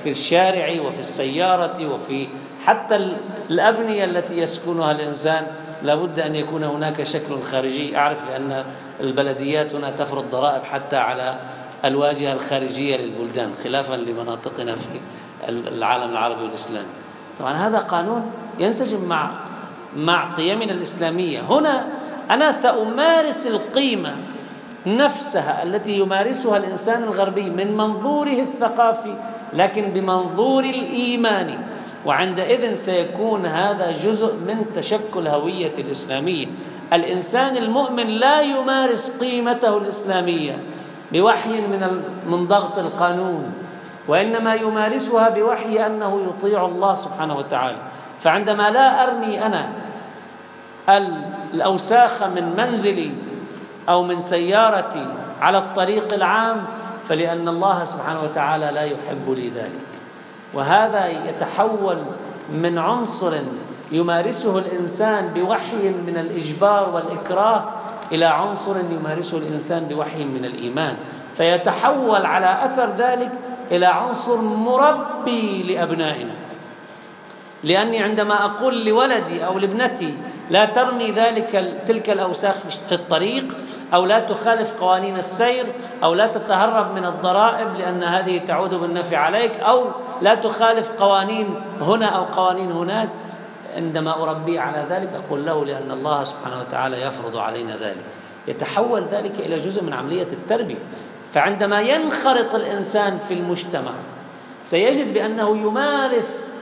في 0.02 0.10
الشارع 0.10 0.80
وفي 0.80 0.98
السيارة 0.98 1.86
وفي 1.92 2.26
حتى 2.64 3.14
الأبنية 3.50 4.04
التي 4.04 4.38
يسكنها 4.38 4.92
الإنسان 4.92 5.46
لابد 5.82 6.20
أن 6.20 6.34
يكون 6.34 6.64
هناك 6.64 7.02
شكل 7.02 7.42
خارجي. 7.42 7.96
أعرف 7.96 8.24
لأن 8.30 8.64
البلديات 9.00 9.74
هنا 9.74 9.90
تفرض 9.90 10.24
ضرائب 10.30 10.62
حتى 10.64 10.96
على 10.96 11.38
الواجهة 11.84 12.32
الخارجية 12.32 12.96
للبلدان 12.96 13.54
خلافا 13.54 13.94
لمناطقنا 13.94 14.76
في 14.76 14.88
العالم 15.48 16.10
العربي 16.10 16.42
والإسلامي. 16.42 16.88
طبعا 17.38 17.52
هذا 17.52 17.78
قانون 17.78 18.30
ينسجم 18.58 19.04
مع 19.04 19.30
مع 19.96 20.34
قيمنا 20.34 20.72
الإسلامية. 20.72 21.40
هنا 21.40 21.86
أنا 22.30 22.52
سأمارس 22.52 23.46
القيمة 23.46 24.16
نفسها 24.86 25.62
التي 25.62 25.98
يمارسها 25.98 26.56
الإنسان 26.56 27.02
الغربي 27.02 27.50
من 27.50 27.76
منظوره 27.76 28.40
الثقافي 28.40 29.14
لكن 29.52 29.90
بمنظور 29.90 30.64
الإيماني 30.64 31.58
وعندئذ 32.06 32.74
سيكون 32.74 33.46
هذا 33.46 33.92
جزء 33.92 34.34
من 34.34 34.64
تشكل 34.74 35.28
هوية 35.28 35.72
الإسلامية. 35.78 36.46
الإنسان 36.92 37.56
المؤمن 37.56 38.06
لا 38.06 38.40
يمارس 38.40 39.16
قيمته 39.20 39.76
الإسلامية 39.76 40.58
بوحي 41.12 41.60
من 41.60 42.02
من 42.28 42.46
ضغط 42.46 42.78
القانون. 42.78 43.52
وإنما 44.08 44.54
يمارسها 44.54 45.28
بوحي 45.28 45.86
أنه 45.86 46.20
يطيع 46.28 46.66
الله 46.66 46.94
سبحانه 46.94 47.36
وتعالى. 47.36 47.76
فعندما 48.20 48.70
لا 48.70 49.04
أرمي 49.04 49.46
أنا 49.46 49.68
الأوساخ 51.54 52.22
من 52.22 52.56
منزلي 52.56 53.12
أو 53.88 54.02
من 54.02 54.20
سيارتي 54.20 55.06
على 55.40 55.58
الطريق 55.58 56.14
العام 56.14 56.64
فلأن 57.08 57.48
الله 57.48 57.84
سبحانه 57.84 58.22
وتعالى 58.22 58.70
لا 58.70 58.82
يحب 58.82 59.26
لي 59.28 59.48
ذلك. 59.48 59.88
وهذا 60.54 61.06
يتحول 61.06 61.96
من 62.52 62.78
عنصر 62.78 63.34
يمارسه 63.92 64.58
الإنسان 64.58 65.28
بوحي 65.34 65.88
من 65.88 66.16
الإجبار 66.16 66.88
والإكراه 66.88 67.64
إلى 68.12 68.24
عنصر 68.24 68.76
يمارسه 68.90 69.38
الإنسان 69.38 69.84
بوحي 69.84 70.24
من 70.24 70.44
الإيمان. 70.44 70.96
فيتحول 71.38 72.26
على 72.26 72.64
أثر 72.64 72.96
ذلك 72.98 73.32
إلى 73.70 73.86
عنصر 73.86 74.36
مربي 74.36 75.62
لأبنائنا. 75.62 76.32
لأني 77.64 77.98
عندما 77.98 78.44
أقول 78.44 78.84
لولدي 78.84 79.46
أو 79.46 79.58
لابنتي 79.58 80.14
لا 80.50 80.64
ترمي 80.64 81.10
ذلك 81.10 81.74
تلك 81.86 82.10
الأوساخ 82.10 82.54
في 82.88 82.94
الطريق 82.94 83.56
أو 83.94 84.04
لا 84.04 84.18
تخالف 84.18 84.72
قوانين 84.72 85.16
السير 85.16 85.66
أو 86.02 86.14
لا 86.14 86.26
تتهرب 86.26 86.94
من 86.94 87.04
الضرائب 87.04 87.68
لأن 87.78 88.02
هذه 88.02 88.38
تعود 88.38 88.74
بالنفع 88.74 89.18
عليك 89.18 89.60
أو 89.60 89.86
لا 90.22 90.34
تخالف 90.34 90.90
قوانين 90.90 91.54
هنا 91.80 92.06
أو 92.06 92.24
قوانين 92.24 92.70
هناك 92.70 93.08
عندما 93.76 94.22
أربيه 94.22 94.60
على 94.60 94.86
ذلك 94.90 95.08
أقول 95.12 95.46
له 95.46 95.64
لأن 95.64 95.90
الله 95.90 96.24
سبحانه 96.24 96.60
وتعالى 96.60 97.02
يفرض 97.02 97.36
علينا 97.36 97.76
ذلك. 97.76 98.04
يتحول 98.48 99.02
ذلك 99.12 99.40
إلى 99.40 99.56
جزء 99.56 99.82
من 99.82 99.92
عملية 99.92 100.28
التربية. 100.32 100.78
فعندما 101.32 101.80
ينخرط 101.80 102.54
الإنسان 102.54 103.18
في 103.18 103.34
المجتمع 103.34 103.92
سيجد 104.62 105.14
بأنه 105.14 105.56
يمارس 105.58 106.54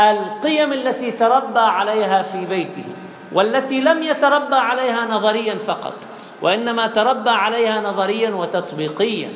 القيم 0.00 0.72
التي 0.72 1.10
تربى 1.10 1.60
عليها 1.60 2.22
في 2.22 2.44
بيته 2.44 2.84
والتي 3.32 3.80
لم 3.80 4.02
يتربى 4.02 4.56
عليها 4.56 5.06
نظريا 5.10 5.54
فقط 5.54 5.94
وإنما 6.42 6.86
تربى 6.86 7.30
عليها 7.30 7.80
نظريا 7.80 8.30
وتطبيقيا. 8.30 9.28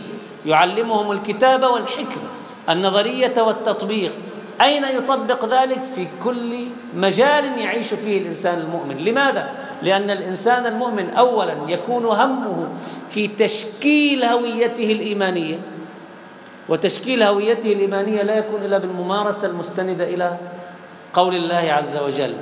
يعلمهم 0.47 1.11
الكتابه 1.11 1.69
والحكمة 1.69 2.29
النظرية 2.69 3.33
والتطبيق. 3.39 4.13
أين 4.61 4.85
يطبق 4.85 5.45
ذلك؟ 5.45 5.83
في 5.83 6.07
كل 6.25 6.67
مجال 6.95 7.59
يعيش 7.59 7.95
فيه 7.95 8.19
الإنسان 8.19 8.59
المؤمن. 8.59 8.97
لماذا؟ 8.97 9.51
لأن 9.83 10.11
الإنسان 10.11 10.67
المؤمن 10.67 11.11
اولا 11.11 11.55
يكون 11.69 12.05
همه 12.05 12.69
في 13.11 13.29
تشكيل 13.29 14.25
هويته 14.25 14.93
الإيمانية 14.93 15.59
وتشكيل 16.69 17.23
هويته 17.23 17.73
الإيمانية 17.73 18.23
لا 18.23 18.37
يكون 18.37 18.65
إلا 18.65 18.79
بالممارسة 18.79 19.49
المستندة 19.49 20.05
إلى 20.05 20.37
قول 21.15 21.37
الله 21.37 21.73
عز 21.73 21.97
وجل 21.97 22.35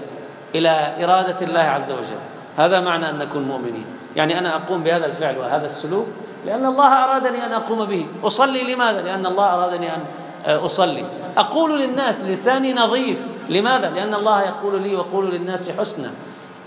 إلى 0.55 1.05
إرادة 1.05 1.47
الله 1.47 1.61
عز 1.61 1.93
وجل. 1.93 2.21
هذا 2.57 2.81
معنى 2.81 3.11
أن 3.11 3.19
نكون 3.19 3.43
مؤمنين. 3.43 3.85
يعني 4.17 4.39
أنا 4.39 4.57
أقوم 4.57 4.83
بهذا 4.83 5.07
الفعل 5.07 5.39
وهذا 5.39 5.67
السلوك 5.67 6.07
لأن 6.47 6.67
الله 6.67 7.05
أرادني 7.05 7.47
أن 7.47 7.53
أقوم 7.53 7.85
به. 7.85 8.07
أصلي 8.25 8.75
لماذا؟ 8.75 9.03
لأن 9.03 9.27
الله 9.27 9.55
أرادني 9.55 9.89
أن 9.95 10.01
أصلي. 10.47 11.05
أقول 11.37 11.81
للناس 11.81 12.21
لساني 12.21 12.73
نظيف. 12.73 13.21
لماذا؟ 13.49 13.91
لأن 13.91 14.15
الله 14.15 14.43
يقول 14.43 14.83
لي 14.83 14.97
وقولوا 14.97 15.31
للناس 15.31 15.71
حسنا. 15.71 16.11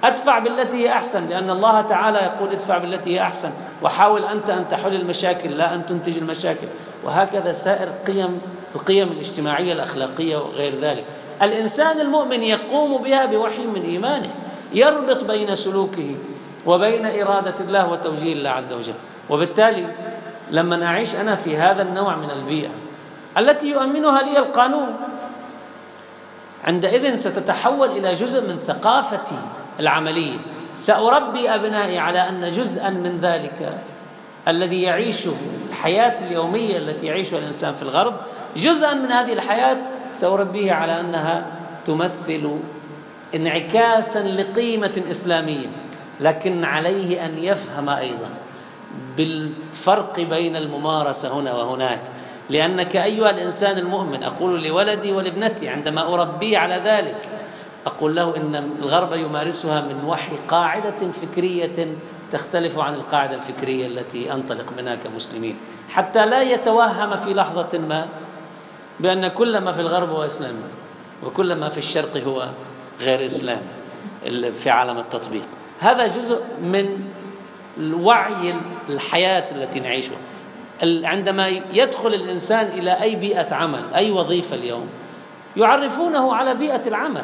ادفع 0.03 0.39
بالتي 0.39 0.77
هي 0.77 0.91
احسن 0.91 1.27
لأن 1.27 1.49
الله 1.49 1.81
تعالى 1.81 2.17
يقول 2.17 2.51
ادفع 2.51 2.77
بالتي 2.77 3.15
هي 3.15 3.21
احسن 3.21 3.51
وحاول 3.81 4.25
انت 4.25 4.49
ان 4.49 4.67
تحل 4.67 4.95
المشاكل 4.95 5.49
لا 5.49 5.75
ان 5.75 5.85
تنتج 5.85 6.17
المشاكل. 6.17 6.67
وهكذا 7.03 7.51
سائر 7.51 7.89
قيم 8.07 8.41
القيم 8.75 9.11
الاجتماعية 9.11 9.73
الأخلاقية 9.73 10.37
وغير 10.37 10.79
ذلك. 10.81 11.03
الإنسان 11.41 11.99
المؤمن 11.99 12.43
يقوم 12.43 13.01
بها 13.01 13.25
بوحي 13.25 13.65
من 13.65 13.81
إيمانه 13.81 14.29
يربط 14.73 15.23
بين 15.23 15.55
سلوكه 15.55 16.15
وبين 16.65 17.05
إرادة 17.05 17.55
الله 17.59 17.91
وتوجيه 17.91 18.33
الله 18.33 18.49
عز 18.49 18.73
وجل. 18.73 18.93
وبالتالي 19.29 19.87
لما 20.51 20.85
أعيش 20.85 21.15
أنا 21.15 21.35
في 21.35 21.57
هذا 21.57 21.81
النوع 21.81 22.15
من 22.15 22.31
البيئة 22.31 22.69
التي 23.37 23.67
يؤمنها 23.67 24.21
لي 24.21 24.39
القانون 24.39 24.95
عندئذ 26.63 27.15
ستتحول 27.15 27.89
إلى 27.89 28.13
جزء 28.13 28.41
من 28.41 28.57
ثقافتي 28.57 29.35
العملية. 29.79 30.37
سأربي 30.75 31.49
أبنائي 31.49 31.97
على 31.97 32.29
أن 32.29 32.47
جزءا 32.47 32.89
من 32.89 33.17
ذلك 33.17 33.77
الذي 34.47 34.81
يعيشه 34.81 35.33
الحياة 35.69 36.25
اليومية 36.25 36.77
التي 36.77 37.05
يعيشها 37.05 37.39
الإنسان 37.39 37.73
في 37.73 37.81
الغرب 37.81 38.15
جزءا 38.55 38.93
من 38.93 39.11
هذه 39.11 39.33
الحياة 39.33 39.77
ساربيه 40.13 40.71
على 40.71 40.99
أنها 40.99 41.45
تمثل 41.85 42.59
انعكاسا 43.35 44.19
لقيمة 44.19 45.01
إسلامية 45.09 45.67
لكن 46.19 46.63
عليه 46.63 47.25
أن 47.25 47.37
يفهم 47.37 47.89
أيضا 47.89 48.29
بالفرق 49.17 50.19
بين 50.19 50.55
الممارسة 50.55 51.39
هنا 51.39 51.53
وهناك. 51.53 52.01
لأنك 52.49 52.95
أيها 52.95 53.29
الإنسان 53.29 53.77
المؤمن 53.77 54.23
أقول 54.23 54.63
لولدي 54.63 55.11
ولابنتي 55.11 55.69
عندما 55.69 56.13
أربيه 56.13 56.57
على 56.57 56.81
ذلك 56.85 57.29
أقول 57.87 58.15
له 58.15 58.37
إن 58.37 58.55
الغرب 58.79 59.13
يمارسها 59.13 59.81
من 59.81 60.03
وحي 60.05 60.35
قاعدة 60.47 61.11
فكرية 61.11 61.87
تختلف 62.31 62.79
عن 62.79 62.93
القاعدة 62.93 63.35
الفكرية 63.35 63.87
التي 63.87 64.33
أنطلق 64.33 64.65
منها 64.77 64.95
كمسلمين. 64.95 65.57
حتى 65.89 66.25
لا 66.25 66.41
يتوهم 66.41 67.15
في 67.15 67.33
لحظة 67.33 67.79
ما 67.89 68.07
بأن 68.99 69.27
كل 69.27 69.57
ما 69.57 69.71
في 69.71 69.81
الغرب 69.81 70.09
هو 70.09 70.25
إسلامي 70.25 70.63
وكل 71.23 71.55
ما 71.55 71.69
في 71.69 71.77
الشرق 71.77 72.17
هو 72.17 72.47
غير 73.01 73.25
إسلامي 73.25 73.61
في 74.55 74.69
عالم 74.69 74.97
التطبيق. 74.97 75.47
هذا 75.79 76.07
جزء 76.07 76.41
من 76.61 77.09
الوعي 77.77 78.55
الحياة 78.89 79.51
التي 79.51 79.79
نعيشها 79.79 80.17
عندما 80.83 81.47
يدخل 81.73 82.13
الإنسان 82.13 82.67
إلى 82.67 83.01
أي 83.01 83.15
بيئة 83.15 83.55
عمل 83.55 83.83
أي 83.95 84.11
وظيفة 84.11 84.55
اليوم 84.55 84.87
يعرفونه 85.57 86.35
على 86.35 86.53
بيئة 86.53 86.87
العمل. 86.87 87.23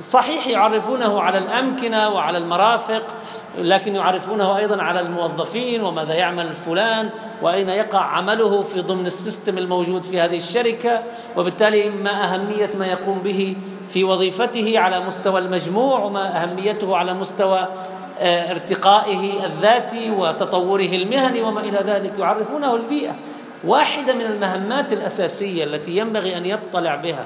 صحيح 0.00 0.46
يعرفونه 0.46 1.20
على 1.20 1.38
الأمكنة 1.38 2.08
وعلى 2.08 2.38
المرافق 2.38 3.02
لكن 3.58 3.94
يعرفونه 3.94 4.56
أيضا 4.56 4.82
على 4.82 5.00
الموظفين 5.00 5.82
وماذا 5.82 6.14
يعمل 6.14 6.52
فلان 6.52 7.10
وأين 7.42 7.68
يقع 7.68 8.00
عمله 8.00 8.62
في 8.62 8.80
ضمن 8.80 9.06
السيستم 9.06 9.58
الموجود 9.58 10.02
في 10.02 10.20
هذه 10.20 10.36
الشركة 10.36 11.02
وبالتالي 11.36 11.90
ما 11.90 12.24
أهمية 12.24 12.70
ما 12.78 12.86
يقوم 12.86 13.18
به 13.18 13.56
في 13.88 14.04
وظيفته 14.04 14.78
على 14.78 15.00
مستوى 15.00 15.40
المجموع 15.40 15.98
وما 15.98 16.42
أهميته 16.42 16.96
على 16.96 17.14
مستوى 17.14 17.68
آه، 18.20 18.50
ارتقائه 18.50 19.46
الذاتي 19.46 20.10
وتطوره 20.10 20.94
المهني 20.94 21.42
وما 21.42 21.60
إلى 21.60 21.78
ذلك. 21.86 22.18
يعرفونه 22.18 22.74
البيئة 22.74 23.14
واحدة 23.64 24.12
من 24.12 24.20
المهمات 24.20 24.92
الأساسية 24.92 25.64
التي 25.64 25.96
ينبغي 25.96 26.36
أن 26.36 26.46
يطلع 26.46 26.94
بها. 26.94 27.24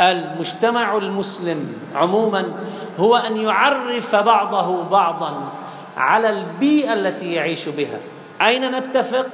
المجتمع 0.00 0.96
المسلم 0.96 1.72
عموما 1.94 2.44
هو 2.98 3.16
أن 3.16 3.36
يعرف 3.36 4.16
بعضه 4.16 4.82
بعضا 4.82 5.34
على 5.96 6.30
البيئة 6.30 6.92
التي 6.92 7.32
يعيش 7.32 7.68
بها. 7.68 7.98
أين 8.42 8.70
نتفق 8.70 9.26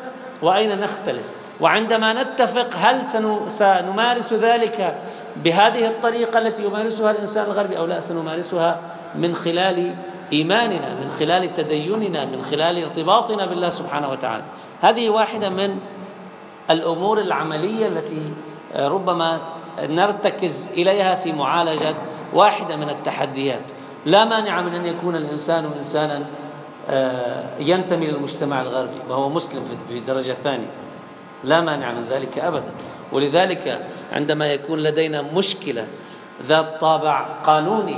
وأين 0.42 0.80
نختلف؟ 0.80 1.30
وعندما 1.60 2.22
نتفق 2.22 2.68
هل 2.76 3.06
سنمارس 3.48 4.32
ذلك 4.32 4.96
بهذه 5.36 5.86
الطريقة 5.86 6.38
التي 6.38 6.64
يمارسها 6.64 7.10
الإنسان 7.10 7.44
الغربي 7.44 7.78
أو 7.78 7.86
لا؟ 7.86 8.00
سنمارسها 8.00 8.80
من 9.14 9.34
خلال 9.34 9.94
إيماننا 10.32 10.94
من 10.94 11.08
خلال 11.18 11.54
تديننا 11.54 12.24
من 12.24 12.42
خلال 12.50 12.82
ارتباطنا 12.82 13.46
بالله 13.46 13.70
سبحانه 13.70 14.10
وتعالى. 14.10 14.42
هذه 14.80 15.10
واحدة 15.10 15.48
من 15.48 15.78
الأمور 16.70 17.20
العملية 17.20 17.86
التي 17.86 18.32
ربما 18.76 19.38
نرتكز 19.80 20.70
إليها 20.72 21.14
في 21.14 21.32
معالجة 21.32 21.94
واحدة 22.34 22.76
من 22.76 22.90
التحديات. 22.90 23.72
لا 24.06 24.24
مانع 24.24 24.60
من 24.60 24.74
أن 24.74 24.86
يكون 24.86 25.16
الإنسان 25.16 25.70
إنسانا 25.76 26.22
آه، 26.90 27.44
ينتمي 27.58 28.06
للمجتمع 28.06 28.60
الغربي 28.60 29.00
وهو 29.08 29.28
مسلم 29.28 29.64
في 29.88 29.98
الدرجة 29.98 30.30
الثانية 30.30 30.70
لا 31.44 31.60
مانع 31.60 31.92
من 31.92 32.04
ذلك 32.10 32.38
أبدا. 32.38 32.70
ولذلك 33.12 33.86
عندما 34.12 34.46
يكون 34.46 34.78
لدينا 34.78 35.22
مشكلة 35.22 35.86
ذات 36.46 36.80
طابع 36.80 37.22
قانوني 37.22 37.96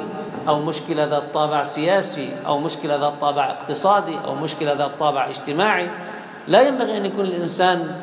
أو 0.48 0.62
مشكلة 0.62 1.04
ذات 1.04 1.34
طابع 1.34 1.62
سياسي 1.62 2.30
أو 2.46 2.58
مشكلة 2.58 2.96
ذات 2.96 3.12
طابع 3.20 3.50
اقتصادي 3.50 4.16
أو 4.24 4.34
مشكلة 4.34 4.72
ذات 4.72 4.90
طابع 4.98 5.28
اجتماعي 5.28 5.90
لا 6.48 6.62
ينبغي 6.62 6.96
أن 6.96 7.06
يكون 7.06 7.24
الإنسان 7.24 7.96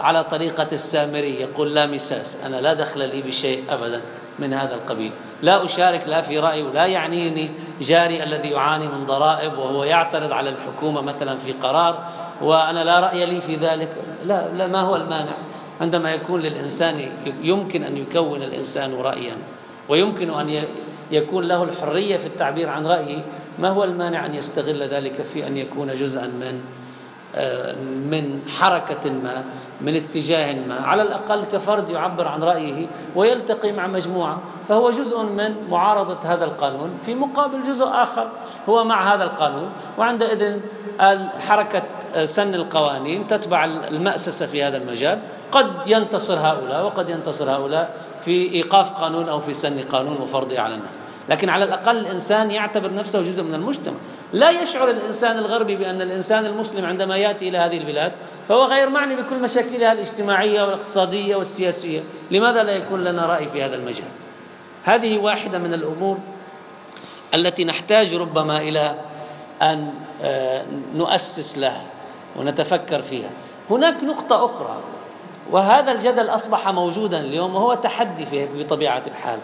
على 0.00 0.24
طريقة 0.24 0.68
السامري 0.72 1.40
يقول 1.40 1.74
لا 1.74 1.86
مساس 1.86 2.38
أنا 2.46 2.56
لا 2.56 2.74
دخل 2.74 3.08
لي 3.08 3.22
بشيء 3.22 3.64
أبدا 3.68 4.00
من 4.38 4.52
هذا 4.52 4.74
القبيل. 4.74 5.10
لا 5.42 5.64
أشارك 5.64 6.08
لا 6.08 6.20
في 6.20 6.38
رأي 6.38 6.62
ولا 6.62 6.86
يعنيني 6.86 7.50
جاري 7.80 8.22
الذي 8.22 8.48
يعاني 8.48 8.88
من 8.88 9.06
ضرائب 9.06 9.58
وهو 9.58 9.84
يعترض 9.84 10.32
على 10.32 10.50
الحكومة 10.50 11.00
مثلا 11.00 11.36
في 11.36 11.52
قرار 11.52 12.08
وأنا 12.42 12.84
لا 12.84 13.00
رأي 13.00 13.26
لي 13.26 13.40
في 13.40 13.56
ذلك. 13.56 13.88
لا, 14.26 14.48
لا 14.56 14.66
ما 14.66 14.80
هو 14.80 14.96
المانع؟ 14.96 15.34
عندما 15.80 16.14
يكون 16.14 16.40
للإنسان 16.40 17.08
يمكن 17.42 17.82
أن 17.82 17.96
يكون 17.96 18.42
الإنسان 18.42 18.94
رأيا 18.94 19.36
ويمكن 19.88 20.30
أن 20.30 20.64
يكون 21.10 21.44
له 21.44 21.62
الحرية 21.62 22.16
في 22.16 22.26
التعبير 22.26 22.68
عن 22.68 22.86
رأيه 22.86 23.18
ما 23.58 23.68
هو 23.68 23.84
المانع 23.84 24.26
أن 24.26 24.34
يستغل 24.34 24.82
ذلك 24.82 25.22
في 25.22 25.46
أن 25.46 25.56
يكون 25.56 25.94
جزءا 25.94 26.26
من 26.26 26.60
من 27.84 28.40
حركة 28.58 29.10
ما 29.10 29.44
من 29.80 29.96
اتجاه 29.96 30.54
ما 30.68 30.74
على 30.74 31.02
الأقل 31.02 31.44
كفرد 31.44 31.88
يعبر 31.88 32.28
عن 32.28 32.42
رأيه 32.42 32.86
ويلتقي 33.16 33.72
مع 33.72 33.86
مجموعة. 33.86 34.38
فهو 34.68 34.90
جزء 34.90 35.22
من 35.22 35.54
معارضة 35.70 36.18
هذا 36.24 36.44
القانون 36.44 36.90
في 37.02 37.14
مقابل 37.14 37.62
جزء 37.62 37.86
آخر 37.86 38.28
هو 38.68 38.84
مع 38.84 39.14
هذا 39.14 39.24
القانون. 39.24 39.70
وعندئذ 39.98 40.56
حركة 41.48 41.82
سن 42.24 42.54
القوانين 42.54 43.26
تتبع 43.26 43.64
المأسسة 43.64 44.46
في 44.46 44.62
هذا 44.62 44.76
المجال. 44.76 45.18
قد 45.54 45.66
ينتصر 45.86 46.38
هؤلاء 46.38 46.84
وقد 46.84 47.08
ينتصر 47.08 47.50
هؤلاء 47.50 47.96
في 48.24 48.52
إيقاف 48.52 48.92
قانون 48.92 49.28
أو 49.28 49.40
في 49.40 49.54
سن 49.54 49.80
قانون 49.80 50.16
وفرضه 50.16 50.60
على 50.60 50.74
الناس. 50.74 51.00
لكن 51.28 51.48
على 51.48 51.64
الأقل 51.64 51.96
الإنسان 51.96 52.50
يعتبر 52.50 52.94
نفسه 52.94 53.22
جزء 53.22 53.42
من 53.42 53.54
المجتمع. 53.54 53.96
لا 54.32 54.50
يشعر 54.50 54.90
الإنسان 54.90 55.38
الغربي 55.38 55.76
بأن 55.76 56.02
الإنسان 56.02 56.46
المسلم 56.46 56.84
عندما 56.84 57.16
يأتي 57.16 57.48
إلى 57.48 57.58
هذه 57.58 57.78
البلاد 57.78 58.12
فهو 58.48 58.64
غير 58.64 58.88
معني 58.88 59.16
بكل 59.16 59.38
مشاكلها 59.38 59.92
الاجتماعية 59.92 60.62
والاقتصادية 60.62 61.36
والسياسية. 61.36 62.02
لماذا 62.30 62.62
لا 62.62 62.72
يكون 62.72 63.04
لنا 63.04 63.26
رأي 63.26 63.48
في 63.48 63.62
هذا 63.62 63.76
المجال؟ 63.76 64.08
هذه 64.84 65.18
واحدة 65.18 65.58
من 65.58 65.74
الأمور 65.74 66.18
التي 67.34 67.64
نحتاج 67.64 68.14
ربما 68.14 68.58
إلى 68.58 68.94
أن 69.62 69.90
آه، 70.22 70.64
نؤسس 70.94 71.58
لها 71.58 71.82
ونتفكر 72.36 73.02
فيها. 73.02 73.30
هناك 73.70 74.04
نقطة 74.04 74.44
أخرى. 74.44 74.76
وهذا 75.50 75.92
الجدل 75.92 76.28
أصبح 76.28 76.68
موجودا 76.68 77.20
اليوم 77.20 77.54
وهو 77.54 77.74
تحدي 77.74 78.46
بطبيعة 78.54 79.02
الحال. 79.06 79.38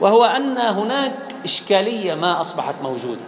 وهو 0.00 0.24
أن 0.24 0.58
هناك 0.58 1.12
إشكالية 1.44 2.14
ما 2.14 2.40
أصبحت 2.40 2.74
موجودة 2.82 3.24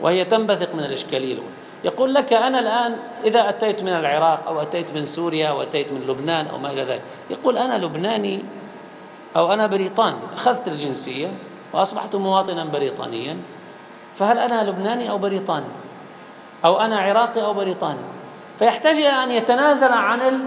وهي 0.00 0.24
تنبثق 0.24 0.74
من 0.74 0.84
الإشكالية 0.84 1.32
الأولى. 1.32 1.50
يقول 1.84 2.14
لك 2.14 2.32
أنا 2.32 2.58
الآن 2.58 2.96
إذا 3.24 3.48
أتيت 3.48 3.82
من 3.82 3.88
العراق 3.88 4.48
أو 4.48 4.62
أتيت 4.62 4.94
من 4.94 5.04
سوريا 5.04 5.48
أو 5.48 5.62
أتيت 5.62 5.92
من 5.92 6.00
لبنان 6.00 6.46
أو 6.46 6.58
ما 6.58 6.72
إلى 6.72 6.82
ذلك 6.82 7.02
يقول 7.30 7.58
أنا 7.58 7.84
لبناني 7.84 8.42
أو 9.36 9.52
أنا 9.52 9.66
بريطاني 9.66 10.18
أخذت 10.34 10.68
الجنسية 10.68 11.32
وأصبحت 11.72 12.16
مواطنا 12.16 12.64
بريطانيا 12.64 13.36
فهل 14.16 14.38
أنا 14.38 14.70
لبناني 14.70 15.10
أو 15.10 15.18
بريطاني؟ 15.18 15.66
أو 16.64 16.80
أنا 16.80 16.98
عراقي 16.98 17.42
أو 17.42 17.54
بريطاني؟ 17.54 18.00
فيحتاج 18.58 18.96
إلى 18.96 19.08
أن 19.08 19.30
يتنازل 19.30 19.92
عن. 19.92 20.46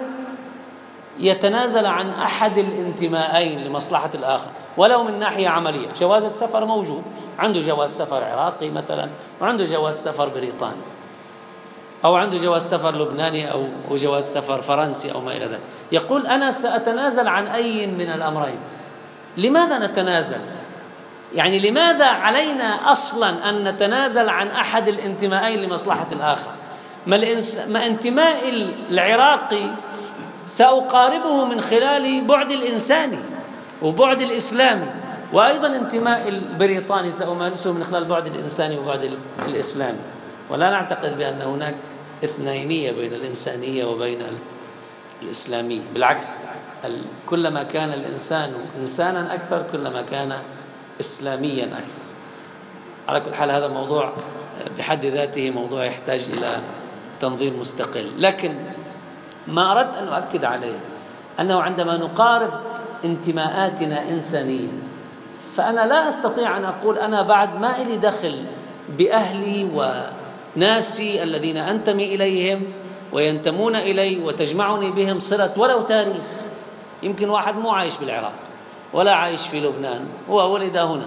يتنازل 1.19 1.85
عن 1.85 2.09
أحد 2.09 2.57
الانتمائين 2.57 3.63
لمصلحة 3.63 4.09
الآخر 4.15 4.47
ولو 4.77 5.03
من 5.03 5.19
ناحية 5.19 5.47
عملية. 5.47 5.87
جواز 5.99 6.23
السفر 6.23 6.65
موجود. 6.65 7.03
عنده 7.39 7.61
جواز 7.61 7.89
سفر 7.89 8.23
عراقي 8.23 8.69
مثلا 8.69 9.09
وعنده 9.41 9.65
جواز 9.65 9.95
سفر 9.95 10.29
بريطاني 10.29 10.81
أو 12.05 12.15
عنده 12.15 12.37
جواز 12.37 12.61
سفر 12.61 12.95
لبناني 12.95 13.51
أو 13.51 13.67
جواز 13.91 14.23
سفر 14.23 14.61
فرنسي 14.61 15.11
أو 15.11 15.21
ما 15.21 15.31
إلى 15.31 15.45
ذلك. 15.45 15.59
يقول 15.91 16.27
أنا 16.27 16.51
سأتنازل 16.51 17.27
عن 17.27 17.47
أي 17.47 17.87
من 17.87 18.09
الأمرين. 18.09 18.59
لماذا 19.37 19.77
نتنازل؟ 19.77 20.39
يعني 21.35 21.69
لماذا 21.69 22.05
علينا 22.05 22.91
أصلا 22.91 23.49
أن 23.49 23.63
نتنازل 23.63 24.29
عن 24.29 24.47
أحد 24.47 24.87
الانتمائين 24.87 25.61
لمصلحة 25.61 26.07
الآخر؟ 26.11 26.51
ما, 27.07 27.15
الإنس... 27.15 27.57
ما 27.57 27.87
انتماء 27.87 28.49
العراقي 28.89 29.69
سأقاربه 30.45 31.45
من 31.45 31.61
خلال 31.61 32.25
بعد 32.27 32.51
الإنساني 32.51 33.19
وبعد 33.81 34.21
الإسلامي 34.21 34.87
وأيضا 35.33 35.75
انتماء 35.75 36.27
البريطاني 36.27 37.11
سأمارسه 37.11 37.71
من 37.71 37.83
خلال 37.83 38.05
بعد 38.05 38.27
الإنساني 38.27 38.77
وبعد 38.77 39.11
الإسلامي 39.47 39.99
ولا 40.49 40.69
نعتقد 40.69 41.17
بأن 41.17 41.41
هناك 41.41 41.75
إثنينية 42.23 42.91
بين 42.91 43.13
الإنسانية 43.13 43.85
وبين 43.85 44.21
الإسلامية. 45.21 45.81
بالعكس 45.93 46.39
كلما 47.25 47.63
كان 47.63 47.93
الإنسان 47.93 48.53
إنسانا 48.79 49.33
أكثر 49.33 49.65
كلما 49.71 50.01
كان 50.01 50.33
إسلاميا 50.99 51.65
أكثر. 51.65 52.03
على 53.07 53.19
كل 53.19 53.33
حال 53.33 53.51
هذا 53.51 53.67
موضوع 53.67 54.13
بحد 54.77 55.05
ذاته 55.05 55.51
موضوع 55.51 55.85
يحتاج 55.85 56.27
إلى 56.33 56.59
تنظيم 57.19 57.59
مستقل. 57.59 58.11
لكن 58.17 58.55
ما 59.47 59.71
أردت 59.71 59.97
أن 59.97 60.07
أؤكد 60.07 60.45
عليه 60.45 60.79
أنه 61.39 61.61
عندما 61.61 61.97
نقارب 61.97 62.51
انتماءاتنا 63.05 64.09
إنسانية 64.09 64.67
فأنا 65.55 65.87
لا 65.87 66.09
أستطيع 66.09 66.57
أن 66.57 66.65
أقول 66.65 66.97
أنا 66.97 67.21
بعد 67.21 67.59
ما 67.59 67.81
إلي 67.81 67.97
دخل 67.97 68.43
بأهلي 68.89 69.67
وناسي 70.55 71.23
الذين 71.23 71.57
أنتمي 71.57 72.15
إليهم 72.15 72.61
وينتمون 73.11 73.75
إلي 73.75 74.19
وتجمعني 74.19 74.91
بهم 74.91 75.19
صلة 75.19 75.53
ولو 75.57 75.81
تاريخ. 75.81 76.25
يمكن 77.03 77.29
واحد 77.29 77.55
مو 77.55 77.69
عايش 77.69 77.97
بالعراق 77.97 78.33
ولا 78.93 79.13
عايش 79.13 79.47
في 79.47 79.59
لبنان 79.59 80.05
هو 80.29 80.53
ولد 80.53 80.77
هنا 80.77 81.05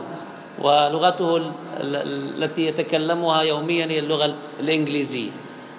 ولغته 0.62 1.52
التي 1.80 2.66
يتكلمها 2.66 3.42
يوميا 3.42 3.86
هي 3.86 3.98
اللغة 3.98 4.34
الإنجليزية. 4.60 5.30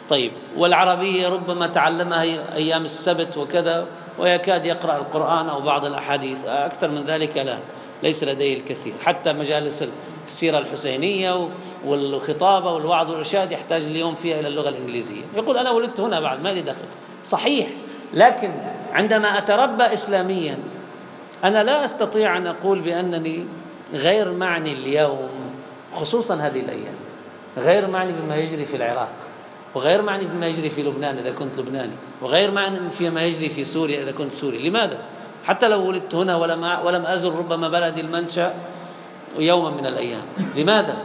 طيب 0.10 0.32
والعربية 0.58 1.30
ربما 1.30 1.68
تعلمها 1.68 2.56
أيام 2.56 2.84
السبت 2.84 3.38
وكذا 3.38 3.86
ويكاد 4.20 4.66
يقرأ 4.66 4.98
القرآن 4.98 5.50
أو 5.50 5.62
بعض 5.62 5.86
الأحاديث 5.86 6.46
أكثر 6.46 6.92
من 6.92 7.04
ذلك 7.04 7.38
لا 7.38 7.58
ليس 8.04 8.24
لديه 8.24 8.58
الكثير. 8.58 8.94
حتى 9.06 9.34
مجالس 9.34 9.86
السيرة 10.26 10.58
الحسينية 10.58 11.50
والخطابة 11.86 12.74
والوعظ 12.74 13.10
والإرشاد 13.10 13.52
يحتاج 13.52 13.86
اليوم 13.86 14.16
فيها 14.16 14.40
إلى 14.40 14.48
اللغة 14.48 14.70
الإنجليزية. 14.70 15.22
يقول 15.36 15.58
أنا 15.58 15.72
ولدت 15.72 16.00
هنا 16.00 16.20
بعد 16.20 16.44
ما 16.44 16.50
لي 16.50 16.62
دخل. 16.62 16.86
صحيح 17.24 17.68
لكن 18.14 18.52
عندما 18.94 19.38
أتربى 19.38 19.84
إسلاميا 19.84 20.60
أنا 21.44 21.64
لا 21.64 21.84
أستطيع 21.84 22.38
أن 22.38 22.48
أقول 22.48 22.80
بأنني 22.80 23.46
غير 23.94 24.32
معني 24.32 24.74
اليوم 24.74 25.30
خصوصا 25.94 26.36
هذه 26.36 26.60
الأيام 26.60 26.96
غير 27.58 27.88
معني 27.88 28.14
بما 28.14 28.36
يجري 28.36 28.66
في 28.66 28.78
العراق. 28.78 29.10
وغير 29.76 30.02
معني 30.02 30.26
بما 30.26 30.48
يجري 30.48 30.70
في 30.70 30.84
لبنان 30.84 31.18
إذا 31.18 31.32
كنت 31.32 31.60
لبناني 31.60 31.94
وغير 32.22 32.52
معني 32.52 32.90
فيما 32.92 33.24
يجري 33.24 33.50
في 33.50 33.64
سوريا 33.64 34.04
إذا 34.04 34.12
كنت 34.12 34.32
سوري 34.32 34.70
لماذا؟ 34.70 35.00
حتى 35.46 35.68
لو 35.68 35.88
ولدت 35.88 36.16
هنا 36.16 36.36
ولم 36.36 36.64
ولم 36.86 37.06
أزر 37.06 37.36
ربما 37.36 37.70
بلدي 37.70 38.02
المنشأ 38.02 38.54
يوما 39.40 39.70
من 39.70 39.86
الأيام 39.86 40.22
لماذا؟ 40.56 40.96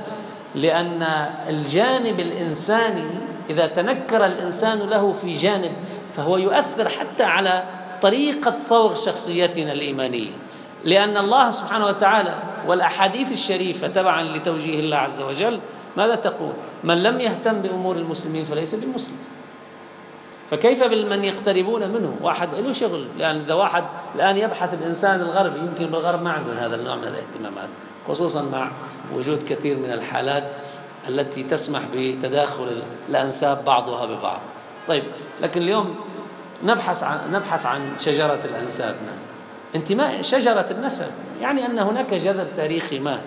لأن 0.55 1.03
الجانب 1.48 2.20
الإنساني 2.20 3.07
إذا 3.51 3.66
تنكر 3.66 4.27
الإنسان 4.27 4.79
له 4.79 5.12
في 5.12 5.33
جانب 5.33 5.72
فهو 6.16 6.37
يؤثر 6.37 6.88
حتى 6.88 7.25
على 7.25 7.64
طريقة 8.03 8.55
صوغ 8.59 8.94
شخصيتنا 8.94 9.72
الإيمانية 9.72 10.31
لأن 10.85 11.16
الله 11.16 11.51
سبحانه 11.51 11.87
وتعالى 11.87 12.35
والأحاديث 12.66 13.33
الشريفة 13.33 13.88
تبعا 13.88 14.22
لتوجيه 14.22 14.81
الله 14.81 14.96
عز 14.96 15.20
وجل 15.20 15.61
ماذا 15.96 16.14
تقول؟ 16.14 16.52
من 16.85 17.02
لم 17.02 17.20
يهتم 17.20 17.62
بأمور 17.62 17.96
المسلمين 17.96 18.44
فليس 18.44 18.74
بمسلم. 18.74 19.16
فكيف 20.50 20.85
بالمن 20.85 21.24
يقتربون 21.24 21.88
منه؟ 21.88 22.16
واحد 22.22 22.55
له 22.55 22.72
شغل 22.72 23.07
لأن 23.18 23.40
إذا 23.40 23.55
واحد 23.55 23.85
الآن 24.14 24.37
يبحث 24.37 24.74
الإنسان 24.74 25.20
الغربي 25.20 25.59
يمكن 25.59 25.87
بالغرب 25.87 26.22
ما 26.22 26.33
عندهم 26.33 26.57
هذا 26.57 26.76
النوع 26.76 26.96
من 26.96 27.05
الاهتمامات 27.05 27.68
خصوصا 28.09 28.42
مع 28.42 28.70
وجود 29.14 29.42
كثير 29.42 29.76
من 29.76 29.92
الحالات 29.92 30.44
التي 31.09 31.42
تسمح 31.42 31.81
بتداخل 31.94 32.83
الأنساب 33.09 33.64
بعضها 33.64 34.07
ببعض. 34.07 34.40
طيب 34.88 35.02
لكن 35.40 35.62
اليوم 35.62 35.96
نبحث 36.64 37.02
عن 37.02 37.18
نبحث 37.33 37.66
عن 37.66 37.81
شجرة 37.98 38.40
الأنساب 38.44 38.96
انتماء 39.74 40.22
شجرة 40.22 40.66
النسب 40.70 41.11
يعني 41.40 41.66
أن 41.66 41.78
هناك 41.78 42.14
جذر 42.14 42.46
تاريخي 42.57 42.98
ما. 42.98 43.20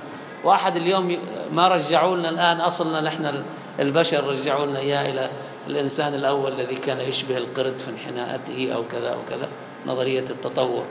واحد 0.45 0.75
اليوم 0.75 1.17
ما 1.51 1.67
رجعوا 1.67 2.15
لنا 2.15 2.29
الآن 2.29 2.61
أصلنا 2.61 3.01
نحن 3.01 3.43
البشر 3.79 4.23
رجعوا 4.23 4.65
لنا 4.65 4.79
إياه 4.79 5.11
إلى 5.11 5.29
الإنسان 5.67 6.13
الأول 6.13 6.51
الذي 6.51 6.75
كان 6.75 6.99
يشبه 6.99 7.37
القرد 7.37 7.79
في 7.79 7.91
انحناءته 7.91 8.71
أو 8.75 8.83
كذا 8.91 9.09
أو 9.09 9.19
كذا 9.29 9.47
نظرية 9.85 10.25
التطور 10.29 10.83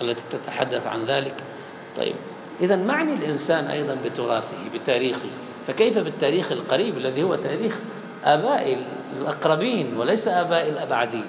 التي 0.00 0.24
تتحدث 0.30 0.86
عن 0.86 1.04
ذلك. 1.04 1.34
طيب 1.96 2.14
إذا 2.60 2.76
معني 2.76 3.14
الإنسان 3.14 3.64
أيضا 3.64 3.96
بتراثه 4.04 4.56
بتاريخه؟ 4.74 5.28
فكيف 5.66 5.98
بالتاريخ 5.98 6.52
القريب 6.52 6.98
الذي 6.98 7.22
هو 7.22 7.34
تاريخ 7.34 7.78
آبائي 8.24 8.76
الأقربين 9.20 9.96
وليس 9.96 10.28
آبائي 10.28 10.70
الأبعدين؟ 10.70 11.24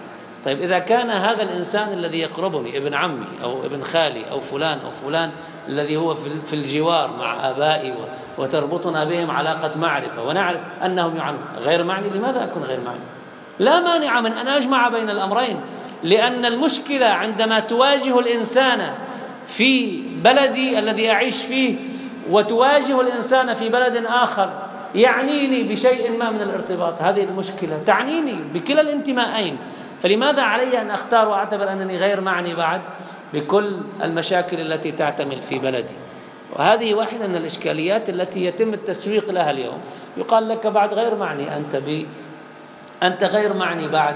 طيب 0.46 0.62
إذا 0.62 0.80
كان 0.80 1.10
هذا 1.10 1.44
الإنسان 1.44 1.94
الذي 1.94 2.20
يقربني 2.20 2.78
ابن 2.78 2.94
عمي 2.94 3.28
أو 3.44 3.66
ابن 3.66 3.84
خالي 3.84 4.32
أو 4.32 4.40
فلان 4.40 4.80
أو 4.86 4.92
فلان 4.92 5.32
الذي 5.70 5.98
هو 5.98 6.14
في 6.46 6.54
الجوار 6.54 7.12
مع 7.20 7.50
آبائي 7.50 7.94
وتربطنا 8.38 9.04
بهم 9.04 9.32
علاقة 9.32 9.72
معرفة. 9.80 10.24
ونعرف 10.24 10.60
أنهم 10.86 11.18
يعنون. 11.18 11.42
غير 11.58 11.84
معني؟ 11.84 12.10
لماذا 12.10 12.44
أكون 12.44 12.64
غير 12.64 12.80
معني؟ 12.80 13.00
لا 13.60 13.80
مانع 13.80 14.22
من 14.22 14.32
أن 14.32 14.48
أجمع 14.48 14.90
بين 14.90 15.10
الأمرين. 15.10 15.60
لأن 16.04 16.46
المشكلة 16.46 17.06
عندما 17.06 17.60
تواجه 17.60 18.20
الإنسان 18.20 18.94
في 19.48 20.02
بلدي 20.24 20.80
الذي 20.80 21.12
أعيش 21.12 21.44
فيه 21.44 21.76
وتواجه 22.30 23.02
الإنسان 23.02 23.54
في 23.54 23.70
بلد 23.70 24.06
آخر 24.06 24.50
يعنيني 24.96 25.64
بشيء 25.64 26.18
ما 26.18 26.32
من 26.32 26.42
الارتباط. 26.42 27.02
هذه 27.02 27.24
المشكلة. 27.24 27.84
تعنيني 27.86 28.40
بكلا 28.54 28.82
الانتماءين. 28.82 29.58
فلماذا 30.04 30.42
علي 30.42 30.82
أن 30.82 30.92
أختار 30.92 31.30
وأعتبر 31.30 31.72
أنني 31.72 31.98
غير 31.98 32.22
معني 32.22 32.56
بعد؟ 32.56 32.82
بكل 33.34 33.78
المشاكل 34.04 34.60
التي 34.60 34.92
تعتمل 34.92 35.42
في 35.42 35.60
بلدي. 35.60 35.94
وهذه 36.56 36.94
واحدة 36.94 37.28
من 37.28 37.36
الإشكاليات 37.36 38.10
التي 38.10 38.46
يتم 38.46 38.74
التسويق 38.74 39.32
لها 39.32 39.52
اليوم. 39.52 39.78
يقال 40.18 40.50
لك 40.50 40.68
بعد 40.68 40.94
غير 40.94 41.16
معني 41.16 41.58
أنت 41.58 41.76
ب 41.76 42.06
أنت 43.04 43.24
غير 43.24 43.54
معني 43.54 43.88
بعد 43.88 44.16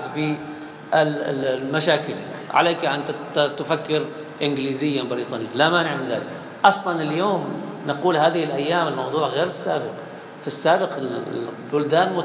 بالمشاكل 0.93 2.13
عليك 2.51 2.85
أن 2.85 3.05
تفكر 3.57 4.05
إنجليزيا 4.41 5.03
بريطانيا. 5.03 5.47
لا 5.55 5.69
مانع 5.69 5.95
من 5.95 6.07
ذلك. 6.07 6.27
أصلا 6.65 7.01
اليوم 7.01 7.61
نقول 7.87 8.17
هذه 8.17 8.43
الأيام 8.43 8.87
الموضوع 8.87 9.27
غير 9.27 9.45
السابق 9.45 9.91
في 10.41 10.47
السابق 10.47 10.89
البلدان 11.73 12.23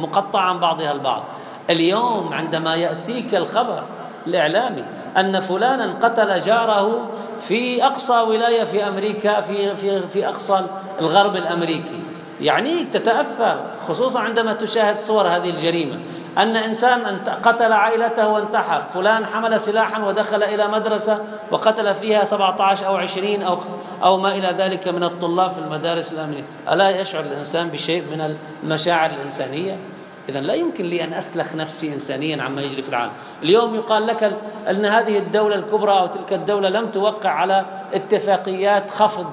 مقطعة 0.00 0.40
عن 0.40 0.60
بعضها 0.60 0.92
البعض. 0.92 1.24
اليوم 1.70 2.32
عندما 2.32 2.76
يأتيك 2.76 3.34
الخبر 3.34 3.82
الإعلامي 4.26 4.84
أن 5.16 5.40
فلانا 5.40 5.94
قتل 6.02 6.38
جاره 6.38 7.08
في 7.40 7.84
أقصى 7.84 8.20
ولاية 8.20 8.64
في 8.64 8.88
أمريكا 8.88 9.40
في 9.40 9.76
في 9.76 10.08
في 10.08 10.28
أقصى 10.28 10.66
الغرب 11.00 11.36
الأمريكي. 11.36 12.02
يعنيك 12.40 12.88
تتأثر 12.88 13.60
خصوصا 13.88 14.20
عندما 14.20 14.52
تشاهد 14.52 15.00
صور 15.00 15.28
هذه 15.28 15.50
الجريمة 15.50 15.98
أن 16.38 16.56
إنسان 16.56 17.18
قتل 17.42 17.72
عائلته 17.72 18.28
وانتحر 18.28 18.82
فلان 18.94 19.26
حمل 19.26 19.60
سلاحا 19.60 20.04
ودخل 20.04 20.42
إلى 20.42 20.68
مدرسة 20.68 21.18
وقتل 21.50 21.94
فيها 21.94 22.24
17 22.24 22.86
أو 22.86 22.96
20 22.96 23.42
أو, 23.42 23.58
أو 24.04 24.16
ما 24.16 24.34
إلى 24.34 24.54
ذلك 24.58 24.88
من 24.88 25.04
الطلاب 25.04 25.50
في 25.50 25.58
المدارس 25.58 26.12
الأمنية 26.12 26.42
ألا 26.72 26.90
يشعر 26.90 27.24
الإنسان 27.24 27.68
بشيء 27.68 28.02
من 28.02 28.36
المشاعر 28.64 29.10
الإنسانية؟ 29.10 29.76
إذا 30.30 30.40
لا 30.40 30.54
يمكن 30.54 30.84
لي 30.84 31.04
أن 31.04 31.12
أسلخ 31.12 31.54
نفسي 31.54 31.92
إنسانيا 31.92 32.42
عما 32.42 32.62
يجري 32.62 32.82
في 32.82 32.88
العالم. 32.88 33.12
اليوم 33.42 33.74
يقال 33.74 34.06
لك 34.06 34.38
أن 34.70 34.84
هذه 34.84 35.18
الدولة 35.18 35.56
الكبرى 35.56 35.92
أو 35.92 36.06
تلك 36.06 36.32
الدولة 36.32 36.68
لم 36.68 36.86
توقع 36.86 37.30
على 37.30 37.66
اتفاقيات 37.94 38.90
خفض 38.90 39.26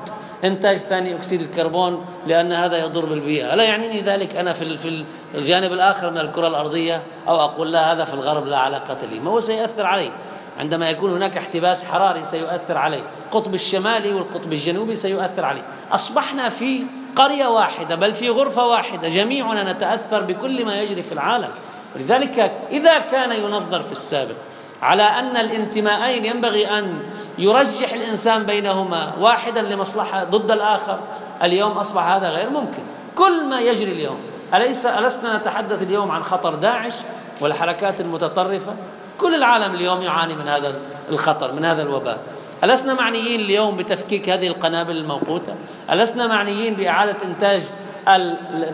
إنتاج 0.44 0.78
ثاني 0.78 1.16
أكسيد 1.16 1.42
الكربون 1.42 2.06
لأن 2.28 2.52
هذا 2.52 2.78
يضر 2.78 3.06
بالبيئة. 3.06 3.54
ألا 3.54 3.64
يعنيني 3.64 4.02
ذلك 4.02 4.36
أنا 4.36 4.54
في 4.54 5.04
الجانب 5.36 5.74
الآخر 5.74 6.12
من 6.12 6.18
الكرة 6.18 6.48
الأرضية 6.48 7.02
أو 7.28 7.36
أقول 7.36 7.72
لا 7.72 7.94
هذا 7.94 8.06
في 8.06 8.14
الغرب 8.14 8.48
لا 8.48 8.58
علاقة 8.58 8.98
لي. 9.12 9.20
ما 9.20 9.32
هو 9.32 9.40
سيأثر 9.40 9.86
علي؟ 9.86 10.12
عندما 10.60 10.90
يكون 10.90 11.12
هناك 11.12 11.38
احتباس 11.38 11.86
حراري 11.86 12.24
سيؤثر 12.24 12.78
عليه 12.78 13.02
القطب 13.26 13.54
الشمالي 13.54 14.14
والقطب 14.14 14.54
الجنوبي 14.54 14.96
سيؤثر 14.96 15.46
عليه 15.46 15.62
أصبحنا 15.92 16.50
في 16.50 16.84
قرية 17.18 17.48
واحدة 17.48 17.96
بل 17.96 18.14
في 18.14 18.30
غرفة 18.30 18.68
واحدة. 18.68 19.10
جميعنا 19.10 19.72
نتأثر 19.74 20.22
بكل 20.22 20.66
ما 20.66 20.82
يجري 20.82 21.04
في 21.04 21.12
العالم. 21.12 21.50
ولذلك 21.96 22.52
إذا 22.72 23.00
كان 23.00 23.32
ينظر 23.32 23.82
في 23.82 23.92
السابق 23.92 24.36
على 24.82 25.04
أن 25.04 25.38
الانتماءين 25.38 26.26
ينبغي 26.26 26.68
أن 26.80 27.00
يرجح 27.38 27.94
الإنسان 27.94 28.44
بينهما 28.44 29.14
واحدا 29.20 29.62
لمصلحة 29.62 30.24
ضد 30.24 30.52
الآخر 30.52 31.00
اليوم 31.44 31.72
أصبح 31.72 32.04
هذا 32.04 32.30
غير 32.30 32.50
ممكن. 32.50 32.84
كل 33.16 33.46
ما 33.46 33.60
يجري 33.60 33.92
اليوم 33.92 34.18
أليس 34.54 34.86
ألسنا 34.86 35.38
نتحدث 35.38 35.82
اليوم 35.82 36.12
عن 36.12 36.24
خطر 36.24 36.56
داعش 36.56 36.94
والحركات 37.42 38.02
المتطرفة؟ 38.02 38.74
كل 39.18 39.36
العالم 39.36 39.76
اليوم 39.76 40.02
يعاني 40.02 40.36
من 40.36 40.48
هذا 40.48 40.76
الخطر 41.10 41.52
من 41.52 41.66
هذا 41.66 41.82
الوباء. 41.82 42.20
ألسنا 42.64 42.94
معنيين 42.94 43.40
اليوم 43.40 43.78
بتفكيك 43.78 44.30
هذه 44.30 44.48
القنابل 44.48 44.98
الموقوتة؟ 44.98 45.56
ألسنا 45.92 46.28
معنيين 46.28 46.74
بإعادة 46.74 47.18
إنتاج 47.26 47.62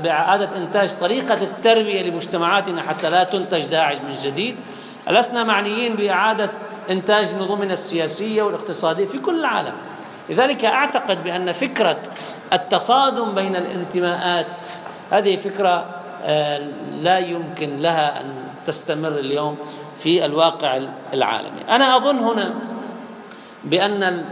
بإعادة 0.03 0.57
إنتاج 0.57 0.93
طريقة 0.99 1.33
التربية 1.33 2.01
لمجتمعاتنا 2.01 2.81
حتى 2.81 3.09
لا 3.09 3.23
تنتج 3.23 3.65
داعش 3.65 3.97
من 3.97 4.13
جديد؟ 4.23 4.55
ألسنا 5.09 5.43
معنيين 5.43 5.95
بإعادة 5.95 6.49
إنتاج 6.89 7.35
نظمنا 7.35 7.73
السياسية 7.73 8.43
والاقتصادية 8.43 9.05
في 9.05 9.17
كل 9.17 9.39
العالم؟ 9.39 9.73
لذلك 10.29 10.65
أعتقد 10.65 11.23
بأن 11.23 11.51
فكرة 11.51 11.97
التصادم 12.53 13.35
بين 13.35 13.55
الانتماءات 13.55 14.67
هذه 15.11 15.35
فكرة 15.35 15.85
آه، 16.25 16.61
لا 17.01 17.17
يمكن 17.17 17.77
لها 17.77 18.21
أن 18.21 18.25
تستمر 18.65 19.07
اليوم 19.19 19.57
في 19.97 20.25
الواقع 20.25 20.79
العالمي. 21.13 21.61
أنا 21.69 21.97
أظن 21.97 22.17
هنا 22.17 22.53
بأن 23.63 24.25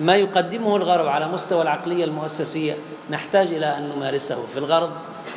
ما 0.00 0.16
يقدمه 0.16 0.76
الغرب 0.76 1.06
على 1.06 1.28
مستوى 1.28 1.62
العقلية 1.62 2.04
المؤسسية 2.04 2.76
نحتاج 3.10 3.52
إلى 3.52 3.78
أن 3.78 3.88
نمارسه 3.96 4.46
في 4.46 4.58
الغرب 4.58 4.90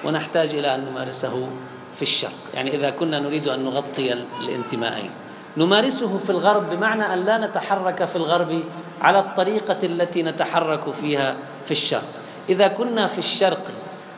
ونحتاج 0.05 0.49
إلى 0.49 0.75
أن 0.75 0.85
نمارسه 0.91 1.47
في 1.95 2.01
الشرق. 2.01 2.39
يعني 2.53 2.75
إذا 2.75 2.89
كنا 2.89 3.19
نريد 3.19 3.47
أن 3.47 3.63
نغطي 3.63 4.13
الانتماءين. 4.13 5.09
نمارسه 5.57 6.17
في 6.17 6.29
الغرب 6.29 6.69
بمعنى 6.69 7.13
أن 7.13 7.25
لا 7.25 7.37
نتحرك 7.37 8.05
في 8.05 8.15
الغرب 8.15 8.63
على 9.01 9.19
الطريقة 9.19 9.77
التي 9.83 10.23
نتحرك 10.23 10.91
فيها 10.91 11.35
في 11.65 11.71
الشرق. 11.71 12.07
إذا 12.49 12.67
كنا 12.67 13.07
في 13.07 13.19
الشرق 13.19 13.71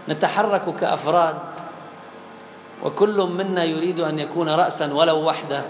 نتحرك 0.09 0.75
كأفراد 0.75 1.35
وكل 2.83 3.17
منا 3.37 3.63
يريد 3.63 3.99
أن 3.99 4.19
يكون 4.19 4.49
رأسا 4.49 4.93
ولو 4.93 5.27
وحده 5.27 5.65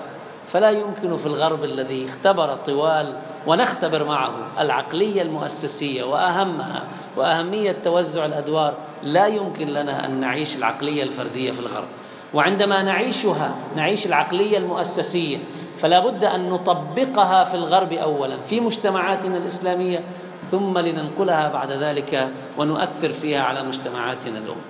فلا 0.54 0.70
يمكن 0.70 1.18
في 1.18 1.26
الغرب 1.26 1.64
الذي 1.64 2.06
اختبر 2.06 2.56
طوال 2.56 3.16
ونختبر 3.48 4.04
معه 4.04 4.32
العقلية 4.60 5.22
المؤسسية 5.22 6.04
وأهمها 6.04 6.84
وأهمية 7.18 7.76
توزع 7.84 8.26
الأدوار 8.26 8.74
لا 9.04 9.28
يمكن 9.28 9.68
لنا 9.68 10.06
أن 10.06 10.20
نعيش 10.20 10.58
العقلية 10.58 11.04
الفردية 11.04 11.52
في 11.52 11.60
الغرب. 11.60 11.88
وعندما 12.34 12.84
نعيشها 12.84 13.56
نعيش 13.76 14.06
العقلية 14.06 14.58
المؤسسية 14.58 15.38
فلا 15.78 16.00
بد 16.00 16.24
أن 16.24 16.50
نطبقها 16.50 17.44
في 17.44 17.54
الغرب 17.54 17.94
أولا 17.94 18.38
في 18.50 18.60
مجتمعاتنا 18.60 19.38
الإسلامية 19.38 20.04
ثم 20.52 20.78
لننقلها 20.78 21.54
بعد 21.54 21.72
ذلك 21.72 22.30
ونؤثر 22.58 23.12
فيها 23.12 23.44
على 23.44 23.64
مجتمعاتنا 23.64 24.38
الأم. 24.38 24.62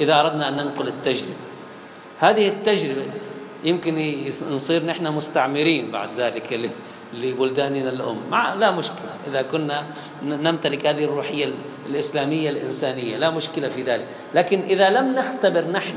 إذا 0.00 0.20
أردنا 0.20 0.48
أن 0.48 0.56
ننقل 0.56 0.88
التجربة 0.88 1.34
هذه 2.18 2.48
التجربة 2.48 3.04
يمكن 3.64 4.24
نصير 4.50 4.86
نحن 4.86 5.06
مستعمرين 5.06 5.90
بعد 5.90 6.08
ذلك 6.18 6.70
لبلداننا 7.14 7.90
الأم. 7.90 8.16
مع 8.30 8.54
لا 8.54 8.70
مشكلة. 8.70 9.10
إذا 9.26 9.42
كنا 9.42 9.84
نمتلك 10.22 10.86
هذه 10.86 11.04
الروحية 11.04 11.50
الإسلامية 11.86 12.50
الإنسانية 12.50 13.16
لا 13.16 13.30
مشكلة 13.30 13.68
في 13.68 13.82
ذلك. 13.82 14.06
لكن 14.34 14.60
إذا 14.60 14.90
لم 14.90 15.14
نختبر 15.14 15.64
نحن 15.64 15.94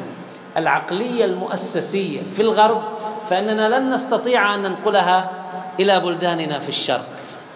العقلية 0.57 1.25
المؤسسية 1.25 2.21
في 2.35 2.41
الغرب 2.41 2.83
فإننا 3.29 3.79
لن 3.79 3.93
نستطيع 3.93 4.55
أن 4.55 4.61
ننقلها 4.61 5.31
إلى 5.79 5.99
بلداننا 5.99 6.59
في 6.59 6.69
الشرق. 6.69 7.07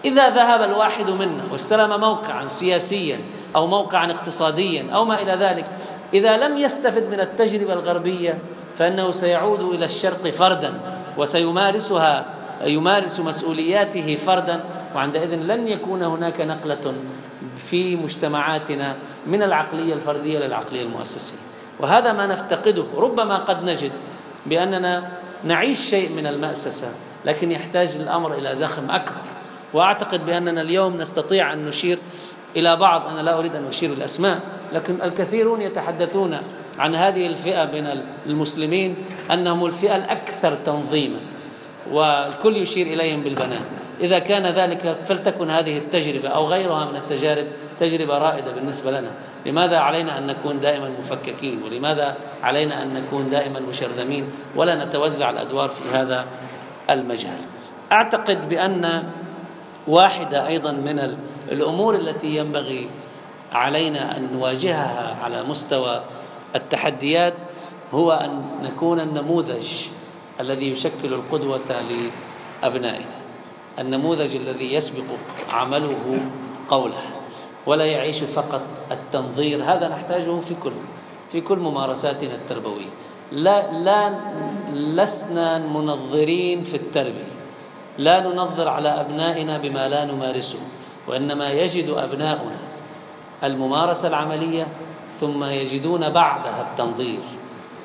إذا 0.04 0.30
ذهب 0.30 0.62
الواحد 0.62 1.10
منا 1.10 1.42
واستلم 1.52 2.00
موقعا 2.00 2.46
سياسيا 2.46 3.20
أو 3.56 3.66
موقعا 3.66 4.10
اقتصاديا 4.10 4.90
أو 4.94 5.04
ما 5.04 5.22
إلى 5.22 5.32
ذلك 5.32 5.64
إذا 6.14 6.36
لم 6.36 6.56
يستفد 6.56 7.10
من 7.10 7.20
التجربة 7.20 7.72
الغربية 7.72 8.38
فإنه 8.78 9.10
سيعود 9.10 9.60
إلى 9.60 9.84
الشرق 9.84 10.30
فردا 10.30 10.80
وسيمارسها 11.16 12.26
يمارس 12.64 13.20
مسؤولياته 13.20 14.16
فردا 14.16 14.60
وعندئذ 14.94 15.34
لن 15.34 15.68
يكون 15.68 16.02
هناك 16.02 16.40
نقلة 16.40 16.94
في 17.56 17.96
مجتمعاتنا 17.96 18.96
من 19.26 19.42
العقلية 19.42 19.94
الفردية 19.94 20.38
للعقلية 20.38 20.82
المؤسسية. 20.82 21.36
وهذا 21.80 22.12
ما 22.12 22.26
نفتقده 22.26 22.84
ربما 22.96 23.36
قد 23.36 23.64
نجد 23.64 23.92
بأننا 24.46 25.08
نعيش 25.44 25.80
شيء 25.80 26.12
من 26.12 26.26
المأسسة 26.26 26.88
لكن 27.24 27.52
يحتاج 27.52 27.96
الأمر 27.96 28.34
إلى 28.34 28.54
زخم 28.54 28.90
أكبر. 28.90 29.22
وأعتقد 29.74 30.26
بأننا 30.26 30.60
اليوم 30.60 30.96
نستطيع 30.96 31.52
أن 31.52 31.64
نشير 31.64 31.98
إلى 32.56 32.76
بعض 32.76 33.06
أنا 33.06 33.20
لا 33.20 33.38
أريد 33.38 33.56
أن 33.56 33.66
أشير 33.66 33.92
الأسماء 33.92 34.40
لكن 34.72 35.02
الكثيرون 35.02 35.60
يتحدثون 35.60 36.38
عن 36.78 36.94
هذه 36.94 37.26
الفئة 37.26 37.64
من 37.64 38.02
المسلمين 38.26 38.96
أنهم 39.30 39.66
الفئة 39.66 39.96
الأكثر 39.96 40.54
تنظيما 40.54 41.18
والكل 41.92 42.56
يشير 42.56 42.86
إليهم 42.86 43.22
بالبنان 43.22 43.62
إذا 44.00 44.18
كان 44.18 44.46
ذلك 44.46 44.92
فلتكن 44.92 45.50
هذه 45.50 45.78
التجربة 45.78 46.28
أو 46.28 46.44
غيرها 46.44 46.84
من 46.84 46.96
التجارب 46.96 47.46
تجربة 47.80 48.18
رائدة 48.18 48.52
بالنسبة 48.52 48.90
لنا. 48.90 49.10
لماذا 49.46 49.78
علينا 49.78 50.18
أن 50.18 50.26
نكون 50.26 50.60
دائما 50.60 50.90
مفككين؟ 50.98 51.62
ولماذا 51.62 52.16
علينا 52.42 52.82
أن 52.82 52.94
نكون 52.94 53.30
دائما 53.30 53.60
مشرذمين 53.60 54.30
ولا 54.56 54.84
نتوزع 54.84 55.30
الأدوار 55.30 55.68
في 55.68 55.82
هذا 55.92 56.26
المجال. 56.90 57.38
أعتقد 57.92 58.48
بأن 58.48 59.04
واحدة 59.88 60.46
أيضا 60.46 60.72
من 60.72 60.98
الأمور 61.52 61.94
التي 61.94 62.36
ينبغي 62.36 62.88
علينا 63.52 64.16
أن 64.16 64.28
نواجهها 64.32 65.16
على 65.22 65.42
مستوى 65.42 66.02
التحديات 66.56 67.34
هو 67.94 68.12
أن 68.12 68.42
نكون 68.62 69.00
النموذج 69.00 69.66
الذي 70.40 70.70
يشكل 70.70 71.14
القدوة 71.14 71.60
لأبنائنا. 72.62 73.18
النموذج 73.78 74.36
الذي 74.36 74.74
يسبق 74.74 75.04
عمله 75.52 76.20
قوله 76.68 77.02
ولا 77.66 77.84
يعيش 77.84 78.24
فقط 78.24 78.62
التنظير. 78.90 79.64
هذا 79.64 79.88
نحتاجه 79.88 80.40
في 80.40 80.54
كل 80.54 80.72
في 81.32 81.40
كل 81.40 81.58
ممارساتنا 81.58 82.34
التربوية. 82.34 82.90
لا 83.32 83.72
لا 83.72 84.14
لسنا 84.72 85.58
منظرين 85.58 86.62
في 86.62 86.76
التربية. 86.76 87.32
لا 87.98 88.20
ننظر 88.20 88.68
على 88.68 88.88
أبنائنا 88.88 89.58
بما 89.58 89.88
لا 89.88 90.04
نمارسه. 90.04 90.58
وإنما 91.08 91.50
يجد 91.50 91.88
أبناؤنا 91.88 92.58
الممارسة 93.44 94.08
العملية 94.08 94.66
ثم 95.20 95.44
يجدون 95.44 96.08
بعدها 96.08 96.66
التنظير. 96.70 97.18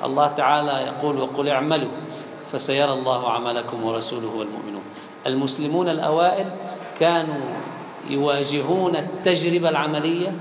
الله 0.04 0.28
تعالى 0.28 0.72
يقول 0.72 1.20
وقل 1.20 1.48
اعملوا 1.48 1.90
فسيرى 2.52 2.92
الله 2.92 3.30
عملكم 3.30 3.84
ورسوله 3.84 4.28
والمؤمنون. 4.28 4.82
المسلمون 5.26 5.88
الأوائل 5.88 6.46
كانوا 6.98 7.44
يواجهون 8.10 8.96
التجربة 8.96 9.68
العملية 9.68 10.32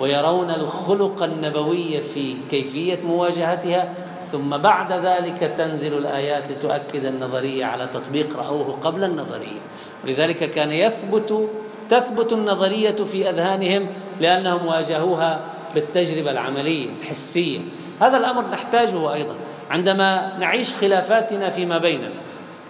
ويرون 0.00 0.50
الخلق 0.50 1.22
النبوي 1.22 2.00
في 2.00 2.36
كيفية 2.50 2.98
مواجهتها 3.06 3.94
ثم 4.32 4.56
بعد 4.56 4.92
ذلك 4.92 5.54
تنزل 5.58 5.98
الآيات 5.98 6.50
لتؤكد 6.50 7.04
النظرية 7.04 7.64
على 7.64 7.86
تطبيق 7.86 8.36
رأوه 8.38 8.78
قبل 8.84 9.04
النظرية. 9.04 9.60
ولذلك 10.04 10.50
كان 10.50 10.72
يثبت 10.72 11.48
تثبت 11.90 12.32
النظرية 12.32 12.96
في 12.96 13.30
أذهانهم 13.30 13.86
لأنهم 14.20 14.66
واجهوها 14.66 15.40
بالتجربة 15.74 16.30
العملية 16.30 16.88
الحسية. 17.00 17.58
هذا 18.00 18.16
الأمر 18.16 18.44
نحتاجه 18.50 19.14
أيضا. 19.14 19.34
عندما 19.70 20.32
نعيش 20.38 20.74
خلافاتنا 20.74 21.50
فيما 21.50 21.78
بيننا 21.78 22.10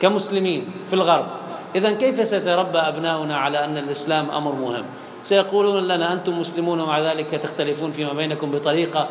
كمسلمين 0.00 0.64
في 0.86 0.92
الغرب 0.92 1.26
إذا 1.76 1.92
كيف 1.92 2.28
سيتربى 2.28 2.78
أبناؤنا 2.78 3.36
على 3.36 3.64
أن 3.64 3.78
الإسلام 3.78 4.30
أمر 4.30 4.52
مهم؟ 4.52 4.84
سيقولون 5.28 5.88
لنا 5.88 6.12
أنتم 6.12 6.40
مسلمون 6.40 6.80
ومع 6.80 7.00
ذلك 7.00 7.30
تختلفون 7.30 7.92
فيما 7.92 8.12
بينكم 8.12 8.50
بطريقة 8.50 9.08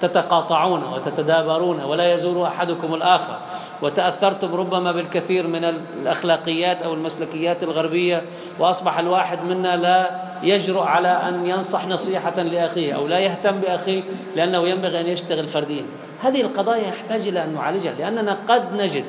تتقاطعون 0.00 0.84
وتتدابرون 0.84 1.84
ولا 1.84 2.14
يزور 2.14 2.46
أحدكم 2.46 2.94
الآخر. 2.94 3.38
وتأثرتم 3.82 4.54
ربما 4.54 4.92
بالكثير 4.92 5.46
من 5.46 5.64
الأخلاقيات 5.64 6.82
أو 6.82 6.94
المسلكيات 6.94 7.62
الغربية 7.62 8.22
وأصبح 8.58 8.98
الواحد 8.98 9.44
منا 9.44 9.76
لا 9.76 10.10
يجرؤ 10.42 10.82
على 10.82 11.08
أن 11.08 11.46
ينصح 11.46 11.86
نصيحة 11.86 12.42
لأخيه 12.42 12.92
أو 12.92 13.06
لا 13.06 13.18
يهتم 13.18 13.60
بأخيه 13.60 14.02
لأنه 14.36 14.68
ينبغي 14.68 15.00
أن 15.00 15.06
يشتغل 15.06 15.46
فرديا. 15.46 15.82
هذه 16.22 16.40
القضايا 16.40 16.88
يحتاج 16.88 17.20
إلى 17.20 17.44
أن 17.44 17.54
نعالجها 17.54 17.92
لأننا 17.98 18.38
قد 18.48 18.74
نجد 18.74 19.04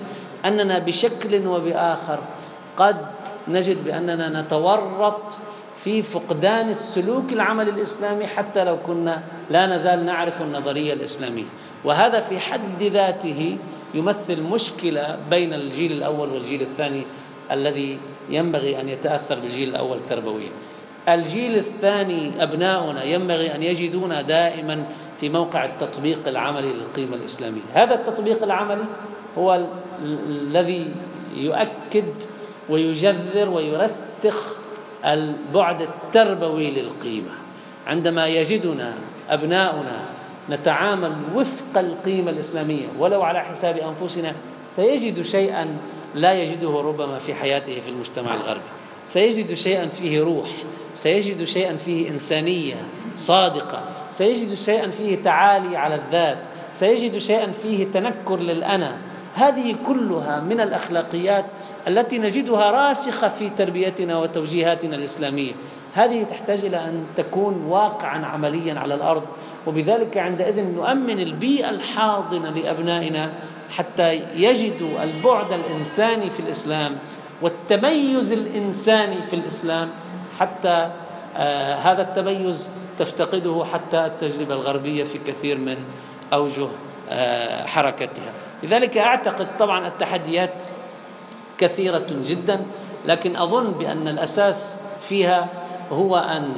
أننا 0.45 0.79
بشكل 0.79 1.47
وبآخر 1.47 2.19
قد 2.77 2.97
نجد 3.47 3.85
بأننا 3.85 4.41
نتورط 4.41 5.21
في 5.85 6.01
فقدان 6.01 6.69
السلوك 6.69 7.33
العمل 7.33 7.69
الإسلامي 7.69 8.27
حتى 8.27 8.63
لو 8.63 8.77
كنا 8.87 9.23
لا 9.49 9.75
نزال 9.75 10.05
نعرف 10.05 10.41
النظرية 10.41 10.93
الإسلامية. 10.93 11.43
وهذا 11.83 12.19
في 12.19 12.39
حد 12.39 12.83
ذاته 12.83 13.57
يمثل 13.93 14.41
مشكلة 14.41 15.17
بين 15.29 15.53
الجيل 15.53 15.91
الأول 15.91 16.29
والجيل 16.29 16.61
الثاني 16.61 17.03
الذي 17.51 17.97
ينبغي 18.29 18.81
أن 18.81 18.89
يتأثر 18.89 19.39
بالجيل 19.39 19.69
الأول 19.69 19.99
تربويا. 19.99 20.49
الجيل 21.09 21.55
الثاني 21.55 22.43
أبناؤنا 22.43 23.03
ينبغي 23.03 23.55
أن 23.55 23.63
يجدونا 23.63 24.21
دائما 24.21 24.83
في 25.19 25.29
موقع 25.29 25.65
التطبيق 25.65 26.27
العملي 26.27 26.73
للقيمة 26.73 27.15
الإسلامية. 27.15 27.61
هذا 27.73 27.95
التطبيق 27.95 28.43
العملي 28.43 28.85
هو 29.37 29.65
الذي 30.29 30.91
يؤكد 31.35 32.13
ويجذر 32.69 33.49
ويرسخ 33.49 34.64
البعد 35.05 35.81
التربوي 35.81 36.71
للقيمة. 36.71 37.31
عندما 37.87 38.27
يجدنا 38.27 38.93
أبناؤنا 39.29 40.05
نتعامل 40.49 41.15
وفق 41.35 41.77
القيمة 41.77 42.31
الإسلامية 42.31 42.87
ولو 42.99 43.21
على 43.21 43.39
حساب 43.39 43.77
أنفسنا 43.77 44.33
سيجد 44.69 45.21
شيئا 45.21 45.77
لا 46.15 46.33
يجده 46.33 46.69
ربما 46.69 47.17
في 47.17 47.33
حياته 47.33 47.81
في 47.81 47.89
المجتمع 47.89 48.33
الغربي. 48.33 48.61
سيجد 49.05 49.53
شيئا 49.53 49.87
فيه 49.87 50.21
روح 50.21 50.49
سيجد 50.93 51.43
شيئا 51.43 51.75
فيه 51.75 52.09
إنسانية 52.09 52.75
صادقة 53.15 53.83
سيجد 54.09 54.53
شيئا 54.53 54.91
فيه 54.91 55.21
تعالي 55.21 55.77
على 55.77 55.95
الذات 55.95 56.37
سيجد 56.71 57.17
شيئا 57.17 57.51
فيه 57.51 57.85
تنكر 57.93 58.39
للأنا. 58.39 58.97
هذه 59.35 59.75
كلها 59.85 60.39
من 60.39 60.59
الأخلاقيات 60.61 61.45
التي 61.87 62.19
نجدها 62.19 62.71
راسخة 62.71 63.27
في 63.27 63.49
تربيتنا 63.49 64.17
وتوجيهاتنا 64.17 64.95
الإسلامية. 64.95 65.51
هذه 65.93 66.23
تحتاج 66.23 66.65
إلى 66.65 66.77
أن 66.77 67.05
تكون 67.17 67.65
واقعا 67.65 68.25
عمليا 68.25 68.79
على 68.79 68.93
الأرض 68.93 69.23
وبذلك 69.67 70.17
عندئذ 70.17 70.75
نؤمن 70.75 71.19
البيئة 71.19 71.69
الحاضنة 71.69 72.49
لأبنائنا 72.49 73.31
حتى 73.69 74.21
يجدوا 74.35 75.03
البعد 75.03 75.51
الإنساني 75.51 76.29
في 76.29 76.39
الإسلام 76.39 76.95
والتميز 77.41 78.33
الإنساني 78.33 79.21
في 79.21 79.35
الإسلام 79.35 79.89
حتى 80.39 80.91
آه 81.37 81.75
هذا 81.75 82.01
التميز 82.01 82.71
تفتقده 82.97 83.65
حتى 83.73 84.05
التجربة 84.05 84.53
الغربية 84.53 85.03
في 85.03 85.17
كثير 85.17 85.57
من 85.57 85.77
أوجه 86.33 86.67
آه 87.09 87.65
حركتها. 87.65 88.31
لذلك 88.65 88.97
أعتقد 88.97 89.47
طبعا 89.59 89.87
التحديات 89.87 90.63
كثيرة 91.57 92.07
جدا 92.25 92.65
لكن 93.05 93.35
أظن 93.35 93.71
بأن 93.71 94.07
الأساس 94.07 94.79
فيها 95.01 95.47
هو 95.91 96.17
أن 96.17 96.53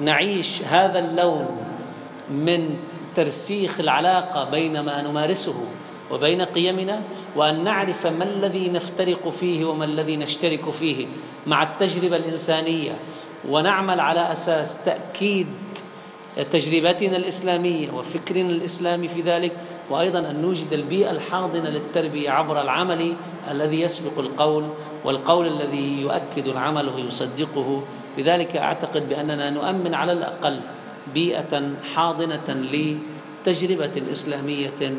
نعيش 0.00 0.62
هذا 0.62 0.98
اللون 0.98 1.48
من 2.30 2.76
ترسيخ 3.14 3.80
العلاقة 3.80 4.50
بين 4.50 4.80
ما 4.80 5.02
نمارسه 5.02 5.54
وبين 6.10 6.42
قيمنا 6.42 7.00
وأن 7.36 7.64
نعرف 7.64 8.06
ما 8.06 8.24
الذي 8.24 8.68
نفترق 8.68 9.28
فيه 9.28 9.64
وما 9.64 9.84
الذي 9.84 10.16
نشترك 10.16 10.70
فيه 10.70 11.06
مع 11.46 11.62
التجربة 11.62 12.16
الإنسانية 12.16 12.92
ونعمل 13.48 14.00
على 14.00 14.32
أساس 14.32 14.78
تأكيد 14.84 15.46
تجربتنا 16.50 17.16
الإسلامية 17.16 17.90
وفكرنا 17.90 18.50
الإسلامي 18.50 19.08
في 19.08 19.20
ذلك 19.20 19.52
وأيضا 19.90 20.18
أن 20.18 20.42
نوجد 20.42 20.72
البيئة 20.72 21.10
الحاضنة 21.10 21.70
للتربية 21.70 22.30
عبر 22.30 22.60
العمل 22.60 23.14
الذي 23.50 23.80
يسبق 23.80 24.18
القول 24.18 24.64
والقول 25.04 25.46
الذي 25.46 26.00
يؤكد 26.00 26.48
العمل 26.48 26.88
ويصدقه. 26.88 27.82
لذلك 28.18 28.56
أعتقد 28.56 29.08
بأننا 29.08 29.50
نؤمن 29.50 29.94
على 29.94 30.12
الأقل 30.12 30.60
بيئة 31.14 31.70
حاضنة 31.94 32.66
لتجربة 32.72 34.02
إسلامية 34.12 34.94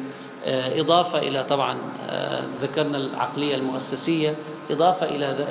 آه، 0.46 0.80
إضافة 0.80 1.20
إلى 1.20 1.44
طبعا 1.44 1.78
آه، 2.10 2.42
ذكرنا 2.62 2.98
العقلية 2.98 3.56
المؤسسية 3.56 4.36
إضافة 4.72 5.06
إلى 5.06 5.48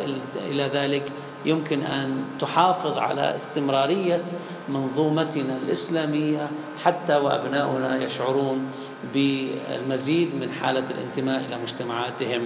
إلى 0.51 0.63
ذلك. 0.63 1.13
يمكن 1.45 1.83
أن 1.83 2.25
تحافظ 2.41 2.99
على 2.99 3.37
استمرارية 3.37 4.23
منظومتنا 4.69 5.57
الإسلامية 5.57 6.51
حتى 6.85 7.17
وأبناؤنا 7.17 8.03
يشعرون 8.03 8.71
بالمزيد 9.15 10.35
من 10.35 10.53
حالة 10.61 10.85
الانتماء 10.91 11.45
إلى 11.49 11.57
مجتمعاتهم 11.63 12.43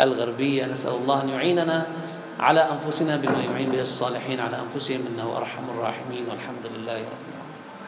الغربية. 0.00 0.66
نسأل 0.66 0.94
الله 0.94 1.22
أن 1.22 1.28
يعيننا 1.28 1.86
على 2.40 2.60
أنفسنا 2.60 3.16
بما 3.16 3.44
يعين 3.44 3.70
به 3.70 3.80
الصالحين 3.80 4.40
على 4.40 4.56
أنفسهم 4.60 5.00
إنه 5.14 5.36
أرحم 5.36 5.64
الراحمين. 5.70 6.24
والحمد 6.30 6.64
لله 6.74 6.92
رب 6.92 7.22
العالمين. 7.28 7.35